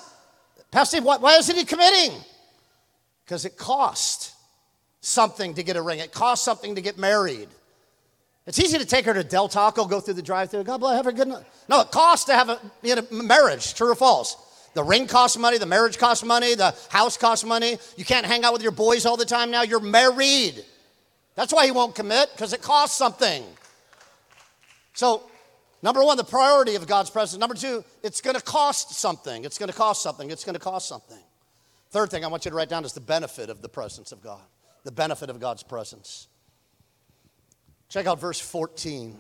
[0.72, 2.18] Pastor Steve, why, why isn't he committing?
[3.26, 4.36] Because it cost
[5.02, 7.50] something to get a ring, it cost something to get married.
[8.48, 10.64] It's easy to take her to Del Taco, go through the drive-through.
[10.64, 11.44] God bless, have a good night.
[11.68, 13.74] No, it costs to have a, you know, marriage.
[13.74, 14.38] True or false?
[14.76, 15.58] The ring costs money.
[15.58, 16.56] The marriage costs money.
[16.56, 17.78] The house costs money.
[17.98, 19.64] You can't hang out with your boys all the time now.
[19.64, 20.64] You're married.
[21.36, 23.44] That's why he won't commit because it costs something.
[24.94, 25.29] So,
[25.82, 27.40] number one, the priority of God's presence.
[27.40, 29.46] Number two, it's going to cost something.
[29.46, 30.30] It's going to cost something.
[30.32, 31.20] It's going to cost something.
[31.92, 34.22] Third thing I want you to write down is the benefit of the presence of
[34.22, 34.42] God.
[34.84, 36.28] The benefit of God's presence.
[37.90, 39.20] Check out verse 14.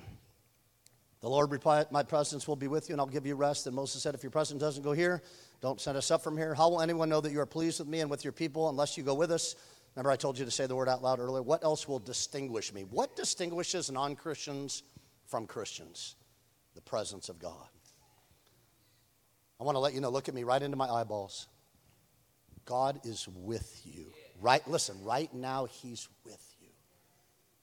[1.21, 3.67] The Lord replied, My presence will be with you, and I'll give you rest.
[3.67, 5.21] And Moses said, If your presence doesn't go here,
[5.61, 6.53] don't send us up from here.
[6.53, 8.97] How will anyone know that you are pleased with me and with your people unless
[8.97, 9.55] you go with us?
[9.95, 11.41] Remember, I told you to say the word out loud earlier.
[11.41, 12.83] What else will distinguish me?
[12.83, 14.83] What distinguishes non Christians
[15.25, 16.15] from Christians?
[16.75, 17.67] The presence of God.
[19.59, 21.47] I want to let you know, look at me right into my eyeballs.
[22.65, 24.13] God is with you.
[24.39, 26.69] Right, listen, right now, He's with you.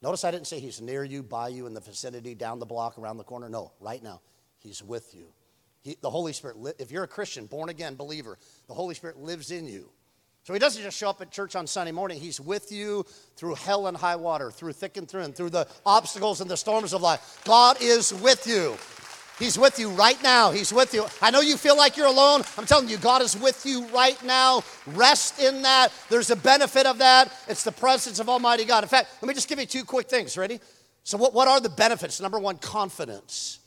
[0.02, 2.98] Notice I didn't say he's near you, by you, in the vicinity, down the block,
[2.98, 3.48] around the corner.
[3.48, 4.20] No, right now,
[4.58, 5.26] he's with you.
[5.82, 8.38] He, the Holy Spirit, if you're a Christian, born again believer,
[8.68, 9.90] the Holy Spirit lives in you.
[10.46, 12.20] So he doesn't just show up at church on Sunday morning.
[12.20, 13.04] He's with you
[13.34, 16.92] through hell and high water, through thick and thin, through the obstacles and the storms
[16.92, 17.40] of life.
[17.44, 18.76] God is with you.
[19.44, 20.52] He's with you right now.
[20.52, 21.04] He's with you.
[21.20, 22.42] I know you feel like you're alone.
[22.56, 24.62] I'm telling you, God is with you right now.
[24.86, 25.92] Rest in that.
[26.10, 27.32] There's a benefit of that.
[27.48, 28.84] It's the presence of Almighty God.
[28.84, 30.38] In fact, let me just give you two quick things.
[30.38, 30.60] Ready?
[31.02, 32.20] So, what, what are the benefits?
[32.20, 33.58] Number one, confidence.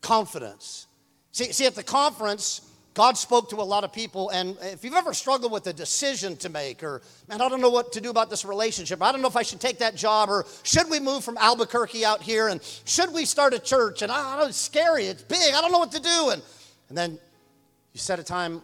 [0.00, 0.88] Confidence.
[1.30, 2.67] See, see, at the conference,
[2.98, 6.36] God spoke to a lot of people, and if you've ever struggled with a decision
[6.38, 9.22] to make, or man, I don't know what to do about this relationship, I don't
[9.22, 12.48] know if I should take that job, or should we move from Albuquerque out here,
[12.48, 14.02] and should we start a church?
[14.02, 16.30] And I know, it's scary, it's big, I don't know what to do.
[16.32, 16.42] And,
[16.88, 17.20] and then
[17.92, 18.62] you set a time,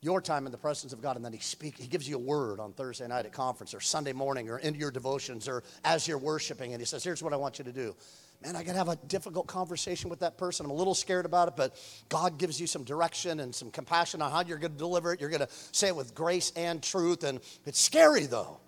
[0.00, 2.20] your time in the presence of God, and then He speaks, He gives you a
[2.20, 6.06] word on Thursday night at conference, or Sunday morning, or in your devotions, or as
[6.06, 7.96] you're worshiping, and He says, Here's what I want you to do
[8.42, 10.66] man, I got to have a difficult conversation with that person.
[10.66, 11.76] I'm a little scared about it, but
[12.08, 15.20] God gives you some direction and some compassion on how you're going to deliver it.
[15.20, 18.60] You're going to say it with grace and truth, and it's scary though.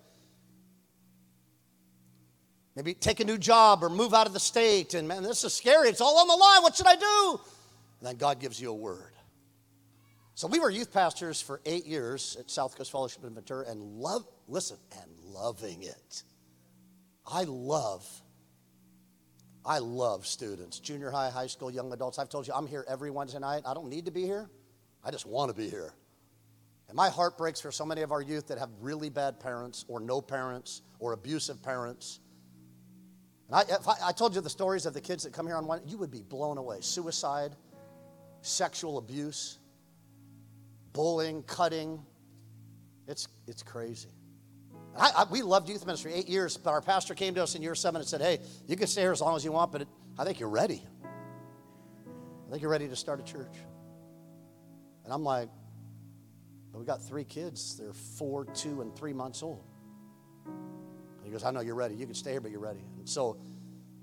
[2.75, 5.53] Maybe take a new job or move out of the state, and man, this is
[5.53, 5.89] scary.
[5.89, 6.61] It's all on the line.
[6.61, 7.41] What should I do?
[7.99, 9.13] And then God gives you a word.
[10.35, 13.81] So we were youth pastors for eight years at South Coast Fellowship in Ventura, and
[13.81, 16.21] love, listen, and loving it.
[17.25, 18.05] I love
[19.67, 22.17] I love students, junior high, high school, young adults.
[22.17, 23.63] I've told you, I'm here every Wednesday night.
[23.65, 24.49] I don't need to be here,
[25.03, 25.93] I just want to be here.
[26.87, 29.83] And my heart breaks for so many of our youth that have really bad parents,
[29.89, 32.21] or no parents, or abusive parents.
[33.49, 35.67] And I, I, I told you the stories of the kids that come here on
[35.67, 36.77] one, you would be blown away.
[36.79, 37.53] Suicide,
[38.41, 39.59] sexual abuse,
[40.93, 42.01] bullying, cutting.
[43.05, 44.16] It's, it's crazy.
[44.97, 47.61] I, I, we loved youth ministry eight years, but our pastor came to us in
[47.61, 49.81] year seven and said, Hey, you can stay here as long as you want, but
[49.81, 50.83] it, I think you're ready.
[52.47, 53.55] I think you're ready to start a church.
[55.03, 55.49] And I'm like,
[56.73, 57.75] we got three kids.
[57.77, 59.63] They're four, two, and three months old.
[60.45, 61.95] And he goes, I know you're ready.
[61.95, 62.83] You can stay here, but you're ready.
[62.97, 63.37] And so,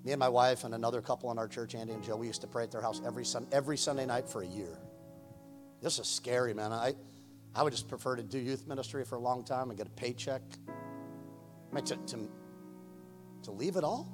[0.04, 2.40] me and my wife and another couple in our church, Andy and Joe, we used
[2.40, 4.78] to pray at their house every, sun, every Sunday night for a year.
[5.80, 6.72] This is scary, man.
[6.72, 6.94] I,
[7.54, 9.90] I would just prefer to do youth ministry for a long time and get a
[9.90, 10.42] paycheck
[11.82, 12.28] to, to,
[13.44, 14.08] to leave it all?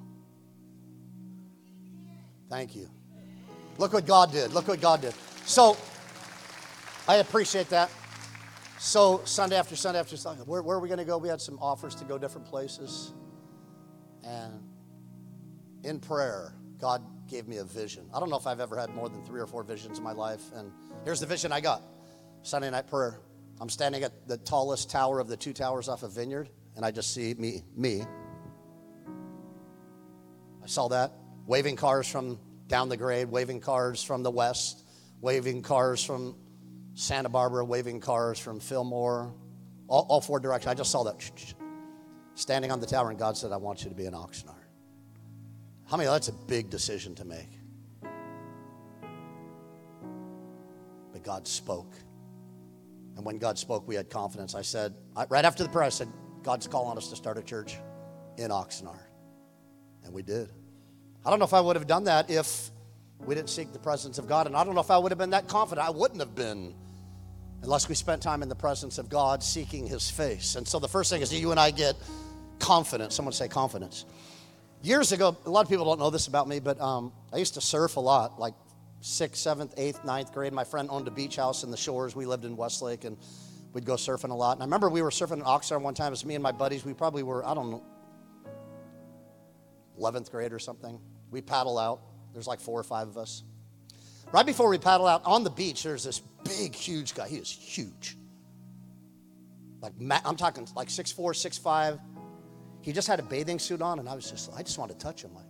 [2.48, 2.90] Thank you.
[3.78, 4.52] Look what God did.
[4.52, 5.14] Look what God did.
[5.46, 5.76] So,
[7.08, 7.90] I appreciate that.
[8.78, 11.16] So, Sunday after Sunday after Sunday, where, where are we going to go?
[11.18, 13.12] We had some offers to go different places.
[14.24, 14.62] And
[15.84, 18.08] in prayer, God gave me a vision.
[18.12, 20.12] I don't know if I've ever had more than three or four visions in my
[20.12, 20.42] life.
[20.54, 20.72] And
[21.04, 21.82] here's the vision I got
[22.42, 23.20] Sunday night prayer.
[23.60, 26.90] I'm standing at the tallest tower of the two towers off of Vineyard and I
[26.90, 28.04] just see me, me.
[30.62, 31.12] I saw that.
[31.46, 34.84] Waving cars from down the grade, waving cars from the west,
[35.20, 36.36] waving cars from
[36.94, 39.34] Santa Barbara, waving cars from Fillmore,
[39.88, 40.70] all, all four directions.
[40.70, 41.16] I just saw that
[42.34, 44.54] standing on the tower, and God said, I want you to be an auctioneer.
[45.86, 46.08] How many?
[46.08, 47.48] That's a big decision to make.
[51.12, 51.92] But God spoke.
[53.16, 54.54] And when God spoke, we had confidence.
[54.54, 54.94] I said,
[55.28, 56.08] right after the prayer, I said,
[56.42, 57.76] God's calling us to start a church
[58.36, 58.98] in Oxnard.
[60.04, 60.50] And we did.
[61.24, 62.70] I don't know if I would have done that if
[63.18, 64.46] we didn't seek the presence of God.
[64.46, 65.86] And I don't know if I would have been that confident.
[65.86, 66.74] I wouldn't have been
[67.62, 70.56] unless we spent time in the presence of God seeking his face.
[70.56, 71.94] And so the first thing is that you and I get
[72.58, 73.14] confidence.
[73.14, 74.06] Someone say confidence.
[74.82, 77.54] Years ago, a lot of people don't know this about me, but um, I used
[77.54, 78.54] to surf a lot, like
[79.02, 80.54] sixth, seventh, eighth, ninth grade.
[80.54, 82.16] My friend owned a beach house in the shores.
[82.16, 83.18] We lived in Westlake, and
[83.72, 84.52] we'd go surfing a lot.
[84.52, 86.08] And I remember we were surfing in Oxnard one time.
[86.08, 86.84] It was me and my buddies.
[86.84, 87.84] We probably were, I don't know,
[89.98, 91.00] 11th grade or something.
[91.30, 92.00] We paddle out.
[92.32, 93.44] There's like four or five of us.
[94.32, 97.28] Right before we paddle out on the beach, there's this big, huge guy.
[97.28, 98.16] He is huge.
[99.80, 99.92] Like,
[100.24, 102.00] I'm talking like 6'4, 6'5.
[102.82, 105.04] He just had a bathing suit on, and I was just, I just wanted to
[105.04, 105.34] touch him.
[105.34, 105.44] Like,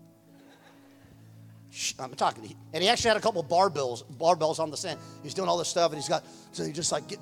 [2.01, 4.99] I'm talking, and he actually had a couple barbells, barbells on the sand.
[5.23, 7.21] He's doing all this stuff, and he's got, so he just like get.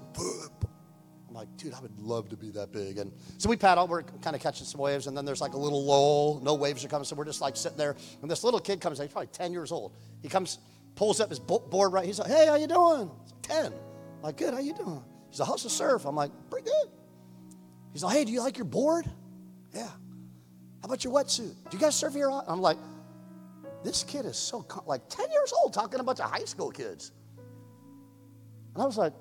[1.39, 2.99] Like, dude, I would love to be that big.
[2.99, 5.57] And so we paddle, we're kind of catching some waves, and then there's like a
[5.57, 7.95] little lull, no waves are coming, so we're just like sitting there.
[8.23, 9.95] And this little kid comes, he's probably 10 years old.
[10.21, 10.59] He comes,
[10.97, 12.05] pulls up his board right.
[12.05, 13.09] He's like, hey, how you doing?
[13.43, 13.67] 10.
[13.67, 13.73] I'm
[14.21, 15.01] like, good, how you doing?
[15.31, 16.07] He's like, how's the surf?
[16.07, 16.91] I'm like, pretty good.
[17.93, 19.09] He's like, hey, do you like your board?
[19.73, 19.87] Yeah.
[19.87, 21.55] How about your wetsuit?
[21.71, 22.33] Do you guys surf here?
[22.49, 22.79] I'm like,
[23.85, 26.73] this kid is so, like 10 years old talking to a bunch of high school
[26.73, 27.13] kids.
[28.75, 29.13] And I was like,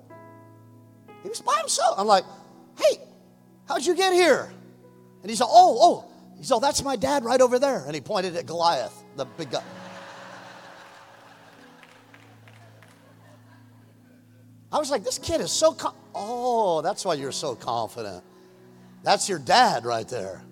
[1.22, 1.98] he was by himself.
[1.98, 2.24] I'm like,
[2.78, 3.00] hey,
[3.66, 4.50] how'd you get here?
[5.22, 6.04] And he's like, oh, oh.
[6.36, 7.82] He's like, oh, that's my dad right over there.
[7.84, 9.62] And he pointed at Goliath, the big guy.
[14.70, 18.22] I was like, this kid is so, com- oh, that's why you're so confident.
[19.02, 20.42] That's your dad right there.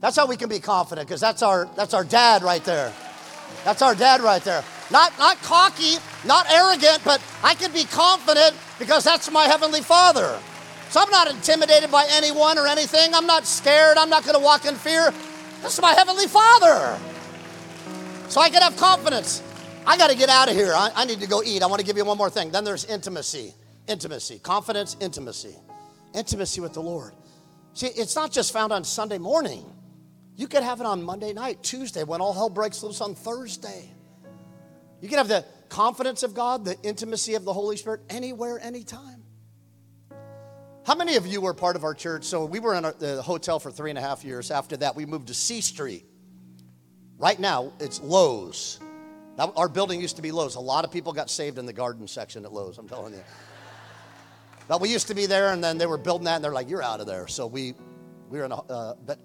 [0.00, 2.92] That's how we can be confident because that's our, that's our dad right there.
[3.64, 4.64] That's our dad right there.
[4.90, 10.38] Not, not cocky, not arrogant, but I can be confident because that's my Heavenly Father.
[10.90, 13.14] So I'm not intimidated by anyone or anything.
[13.14, 13.98] I'm not scared.
[13.98, 15.12] I'm not going to walk in fear.
[15.62, 16.98] This is my Heavenly Father.
[18.28, 19.42] So I can have confidence.
[19.86, 20.72] I got to get out of here.
[20.74, 21.62] I, I need to go eat.
[21.62, 22.50] I want to give you one more thing.
[22.50, 23.54] Then there's intimacy.
[23.86, 24.38] Intimacy.
[24.38, 25.56] Confidence, intimacy.
[26.14, 27.12] Intimacy with the Lord.
[27.74, 29.64] See, it's not just found on Sunday morning.
[30.36, 33.90] You could have it on Monday night, Tuesday, when all hell breaks loose on Thursday.
[35.00, 39.22] You can have the confidence of God, the intimacy of the Holy Spirit anywhere, anytime.
[40.84, 42.24] How many of you were part of our church?
[42.24, 44.50] So we were in the hotel for three and a half years.
[44.50, 46.06] After that, we moved to C Street.
[47.18, 48.80] Right now, it's Lowe's.
[49.36, 50.54] Now, our building used to be Lowe's.
[50.54, 53.22] A lot of people got saved in the garden section at Lowe's, I'm telling you.
[54.66, 56.68] But we used to be there, and then they were building that, and they're like,
[56.68, 57.74] "You're out of there." So we,
[58.28, 58.56] we were in a.
[58.56, 59.18] Uh, but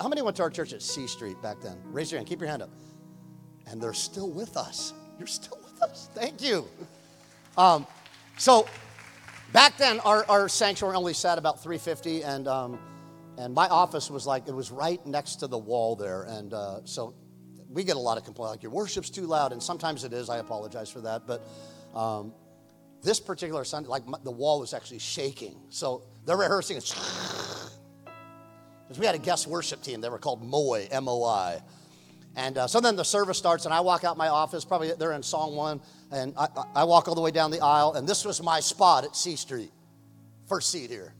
[0.00, 1.78] how many went to our church at C Street back then?
[1.84, 2.28] Raise your hand.
[2.28, 2.70] Keep your hand up.
[3.66, 4.94] And they're still with us.
[5.18, 6.10] You're still with us.
[6.14, 6.66] Thank you.
[7.56, 7.86] Um,
[8.36, 8.66] so
[9.52, 12.78] back then, our, our sanctuary only sat about 350, and um,
[13.38, 16.80] and my office was like it was right next to the wall there, and uh,
[16.84, 17.14] so
[17.68, 20.28] we get a lot of complaints like your worship's too loud, and sometimes it is.
[20.28, 21.46] I apologize for that, but
[21.94, 22.32] um,
[23.02, 25.56] this particular Sunday, like my, the wall was actually shaking.
[25.70, 26.76] So they're rehearsing.
[26.76, 27.70] Because
[28.98, 30.00] we had a guest worship team.
[30.00, 31.60] They were called MOI, M O I.
[32.36, 34.62] And uh, so then the service starts, and I walk out my office.
[34.62, 35.80] Probably they're in song one,
[36.12, 37.94] and I, I, walk all the way down the aisle.
[37.94, 39.72] And this was my spot at C Street,
[40.46, 41.14] first seat here.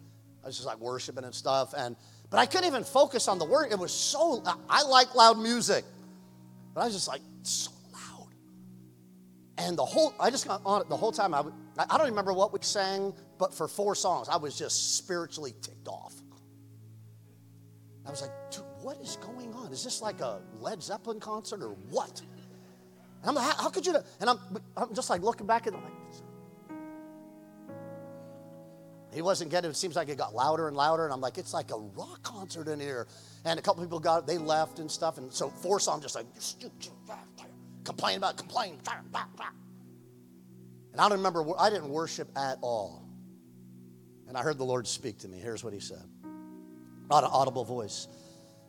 [0.45, 1.97] I was just like worshiping and stuff, and
[2.29, 3.73] but I couldn't even focus on the word.
[3.73, 5.87] It was so I like loud music,
[6.75, 8.29] but I was just like so loud.
[9.57, 11.33] And the whole I just got on it the whole time.
[11.33, 11.45] I
[11.79, 15.89] I don't remember what we sang, but for four songs, I was just spiritually ticked
[15.89, 16.14] off.
[18.07, 18.33] I was like,
[18.87, 19.72] what is going on?
[19.72, 22.22] Is this like a Led Zeppelin concert or what?
[23.20, 23.97] And I'm like, how, how could you?
[24.20, 24.39] And I'm,
[24.76, 25.93] I'm just like looking back at him, like,
[29.12, 29.76] he wasn't getting it.
[29.76, 31.05] seems like it got louder and louder.
[31.05, 33.09] And I'm like, it's like a rock concert in here.
[33.45, 35.18] And a couple people got, they left and stuff.
[35.18, 36.26] And so four songs just like,
[37.82, 38.78] complain about, complain.
[40.93, 43.03] And I don't remember, I didn't worship at all.
[44.28, 45.41] And I heard the Lord speak to me.
[45.41, 46.05] Here's what he said
[47.11, 48.07] not an audible voice.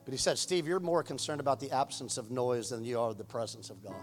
[0.07, 3.13] But he said, Steve, you're more concerned about the absence of noise than you are
[3.13, 3.93] the presence of God.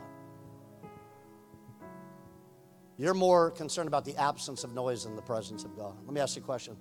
[2.99, 5.97] You're more concerned about the absence of noise than the presence of God.
[6.05, 6.77] Let me ask you a question.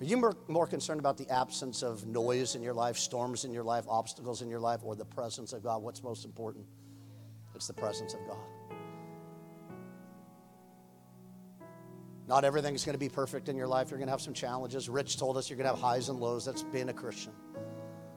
[0.00, 3.52] Are you more, more concerned about the absence of noise in your life, storms in
[3.52, 5.82] your life, obstacles in your life, or the presence of God?
[5.82, 6.64] What's most important?
[7.56, 8.78] It's the presence of God.
[12.28, 13.90] Not everything's going to be perfect in your life.
[13.90, 14.88] You're going to have some challenges.
[14.88, 16.44] Rich told us you're going to have highs and lows.
[16.44, 17.32] That's being a Christian.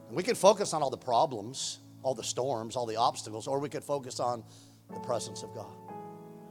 [0.08, 3.60] And we could focus on all the problems, all the storms, all the obstacles, or
[3.60, 4.44] we could focus on
[4.94, 5.74] the presence of God.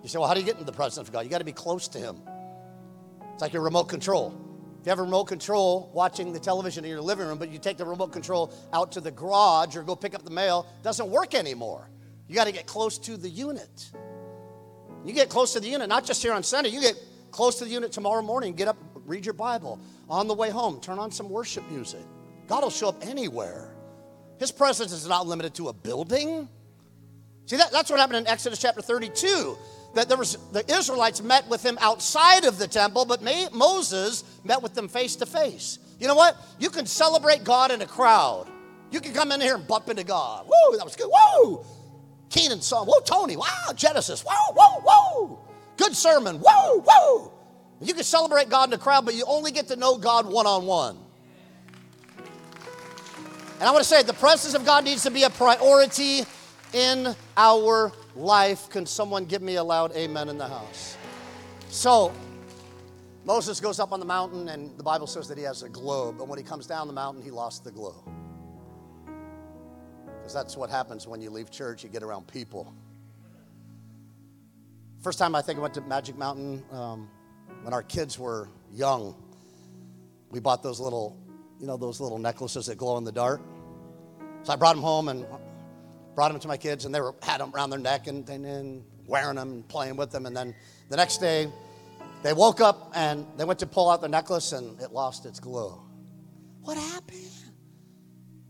[0.03, 1.21] You say, well, how do you get into the presence of God?
[1.21, 2.21] You got to be close to Him.
[3.33, 4.39] It's like your remote control.
[4.81, 7.59] If you have a remote control watching the television in your living room, but you
[7.59, 11.09] take the remote control out to the garage or go pick up the mail, doesn't
[11.09, 11.89] work anymore.
[12.29, 13.91] You got to get close to the unit.
[15.05, 16.97] You get close to the unit, not just here on Sunday, you get
[17.31, 18.77] close to the unit tomorrow morning, get up,
[19.07, 19.79] read your Bible.
[20.09, 22.05] On the way home, turn on some worship music.
[22.47, 23.75] God will show up anywhere.
[24.39, 26.49] His presence is not limited to a building.
[27.47, 29.57] See, that, that's what happened in Exodus chapter 32.
[29.95, 34.25] That there was the Israelites met with him outside of the temple, but May, Moses
[34.43, 35.79] met with them face to face.
[36.01, 36.37] You know what?
[36.59, 38.49] You can celebrate God in a crowd.
[38.91, 40.47] You can come in here and bump into God.
[40.47, 41.11] Woo, that was good.
[41.11, 41.65] Woo!
[42.29, 42.87] Keenan song.
[42.87, 43.37] Whoa, Tony.
[43.37, 44.23] Wow, Genesis.
[44.23, 45.49] Whoa, whoa, whoa.
[45.77, 46.37] Good sermon.
[46.37, 47.33] Whoa, whoa.
[47.81, 50.47] You can celebrate God in a crowd, but you only get to know God one
[50.47, 50.99] on one.
[53.55, 56.23] And I want to say the presence of God needs to be a priority
[56.73, 58.69] in our life.
[58.69, 60.97] Can someone give me a loud amen in the house?
[61.69, 62.13] So,
[63.25, 66.17] Moses goes up on the mountain, and the Bible says that he has a globe.
[66.19, 68.05] But when he comes down the mountain, he lost the globe.
[70.19, 72.73] Because that's what happens when you leave church, you get around people.
[75.03, 77.11] First time I think I went to Magic Mountain um,
[77.63, 79.15] when our kids were young.
[80.31, 81.19] We bought those little,
[81.61, 83.41] you know, those little necklaces that glow in the dark.
[84.43, 85.27] So I brought them home and
[86.15, 88.45] brought them to my kids, and they were had them around their neck and, and,
[88.45, 90.27] and wearing them and playing with them.
[90.27, 90.55] And then
[90.89, 91.49] the next day,
[92.23, 95.41] they woke up and they went to pull out the necklace, and it lost its
[95.41, 95.83] glow.
[96.63, 97.21] What happened?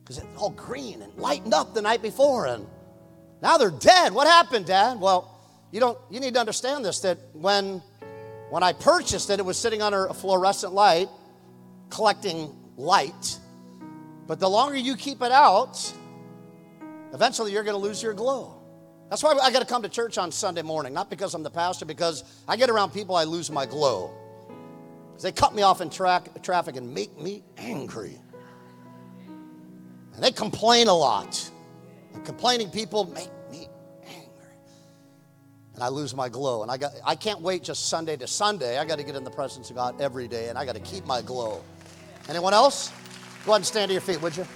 [0.02, 2.66] Because it's all green and lightened up the night before, and
[3.42, 4.12] now they're dead.
[4.12, 5.00] What happened, Dad?
[5.00, 5.30] Well,
[5.72, 5.98] you don't.
[6.11, 7.00] You need to understand this.
[7.00, 7.82] That when
[8.50, 11.09] when I purchased it, it was sitting under a fluorescent light,
[11.90, 13.38] collecting light.
[14.26, 15.92] But the longer you keep it out,
[17.12, 18.60] eventually you're going to lose your glow.
[19.10, 21.50] That's why I got to come to church on Sunday morning, not because I'm the
[21.50, 24.12] pastor, because I get around people, I lose my glow.
[25.22, 28.20] They cut me off in tra- traffic and make me angry.
[30.14, 31.50] And they complain a lot.
[32.12, 33.68] And complaining people make me
[34.06, 34.56] angry.
[35.74, 36.62] And I lose my glow.
[36.62, 38.78] And I, got, I can't wait just Sunday to Sunday.
[38.78, 40.80] I got to get in the presence of God every day, and I got to
[40.80, 41.62] keep my glow.
[42.28, 42.90] Anyone else?
[43.44, 44.46] Go ahead and stand to your feet, would you?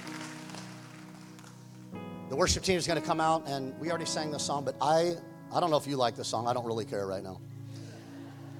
[2.29, 4.75] The worship team is going to come out, and we already sang this song, but
[4.81, 5.13] I,
[5.53, 6.47] I don't know if you like this song.
[6.47, 7.39] I don't really care right now.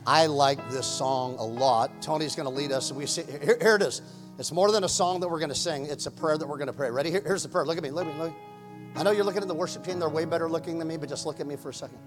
[0.05, 2.01] I like this song a lot.
[2.01, 4.01] Tony's going to lead us, and we see, here, here it is.
[4.38, 5.86] It's more than a song that we're going to sing.
[5.86, 6.89] It's a prayer that we're going to pray.
[6.89, 7.12] Ready?
[7.12, 7.66] Here, here's the prayer.
[7.66, 7.91] Look at me.
[7.91, 8.22] Look at me.
[8.22, 8.34] Look.
[8.95, 9.99] I know you're looking at the worship team.
[9.99, 11.99] They're way better looking than me, but just look at me for a second.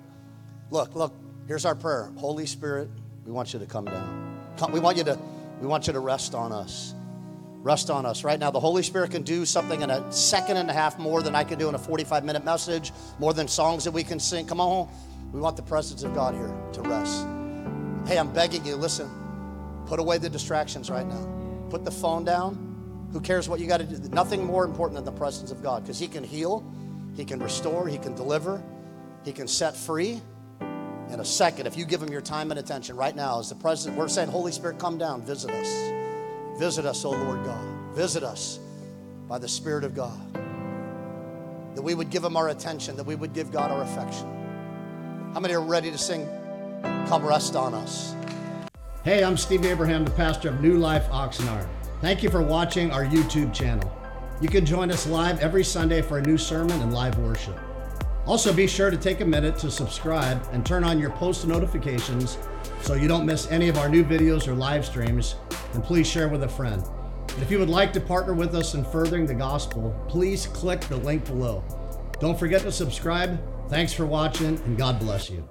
[0.70, 1.14] Look, look.
[1.46, 2.10] Here's our prayer.
[2.16, 2.88] Holy Spirit,
[3.26, 4.40] we want you to come down.
[4.56, 5.18] Come, we want you to.
[5.62, 6.92] We want you to rest on us.
[7.62, 8.24] Rest on us.
[8.24, 11.22] Right now, the Holy Spirit can do something in a second and a half more
[11.22, 12.90] than I can do in a 45 minute message,
[13.20, 14.44] more than songs that we can sing.
[14.44, 14.88] Come on.
[15.32, 17.28] We want the presence of God here to rest.
[18.08, 19.08] Hey, I'm begging you, listen,
[19.86, 21.28] put away the distractions right now.
[21.70, 23.08] Put the phone down.
[23.12, 24.08] Who cares what you got to do?
[24.08, 26.68] Nothing more important than the presence of God because He can heal,
[27.14, 28.60] He can restore, He can deliver,
[29.24, 30.20] He can set free
[31.12, 31.66] in a second.
[31.66, 34.28] If you give Him your time and attention right now, as the President, we're saying,
[34.28, 35.92] Holy Spirit, come down, visit us.
[36.58, 37.64] Visit us, O Lord God.
[37.94, 38.58] Visit us
[39.28, 40.18] by the Spirit of God.
[41.74, 44.26] That we would give Him our attention, that we would give God our affection.
[45.34, 46.26] How many are ready to sing,
[47.08, 48.14] Come Rest on Us?
[49.04, 51.68] Hey, I'm Steve Abraham, the pastor of New Life Oxnard.
[52.00, 53.90] Thank you for watching our YouTube channel.
[54.40, 57.58] You can join us live every Sunday for a new sermon and live worship.
[58.26, 62.38] Also, be sure to take a minute to subscribe and turn on your post notifications
[62.80, 65.34] so you don't miss any of our new videos or live streams.
[65.74, 66.82] And please share with a friend.
[67.28, 70.80] And if you would like to partner with us in furthering the gospel, please click
[70.82, 71.64] the link below.
[72.20, 73.40] Don't forget to subscribe.
[73.68, 75.48] Thanks for watching, and God bless you.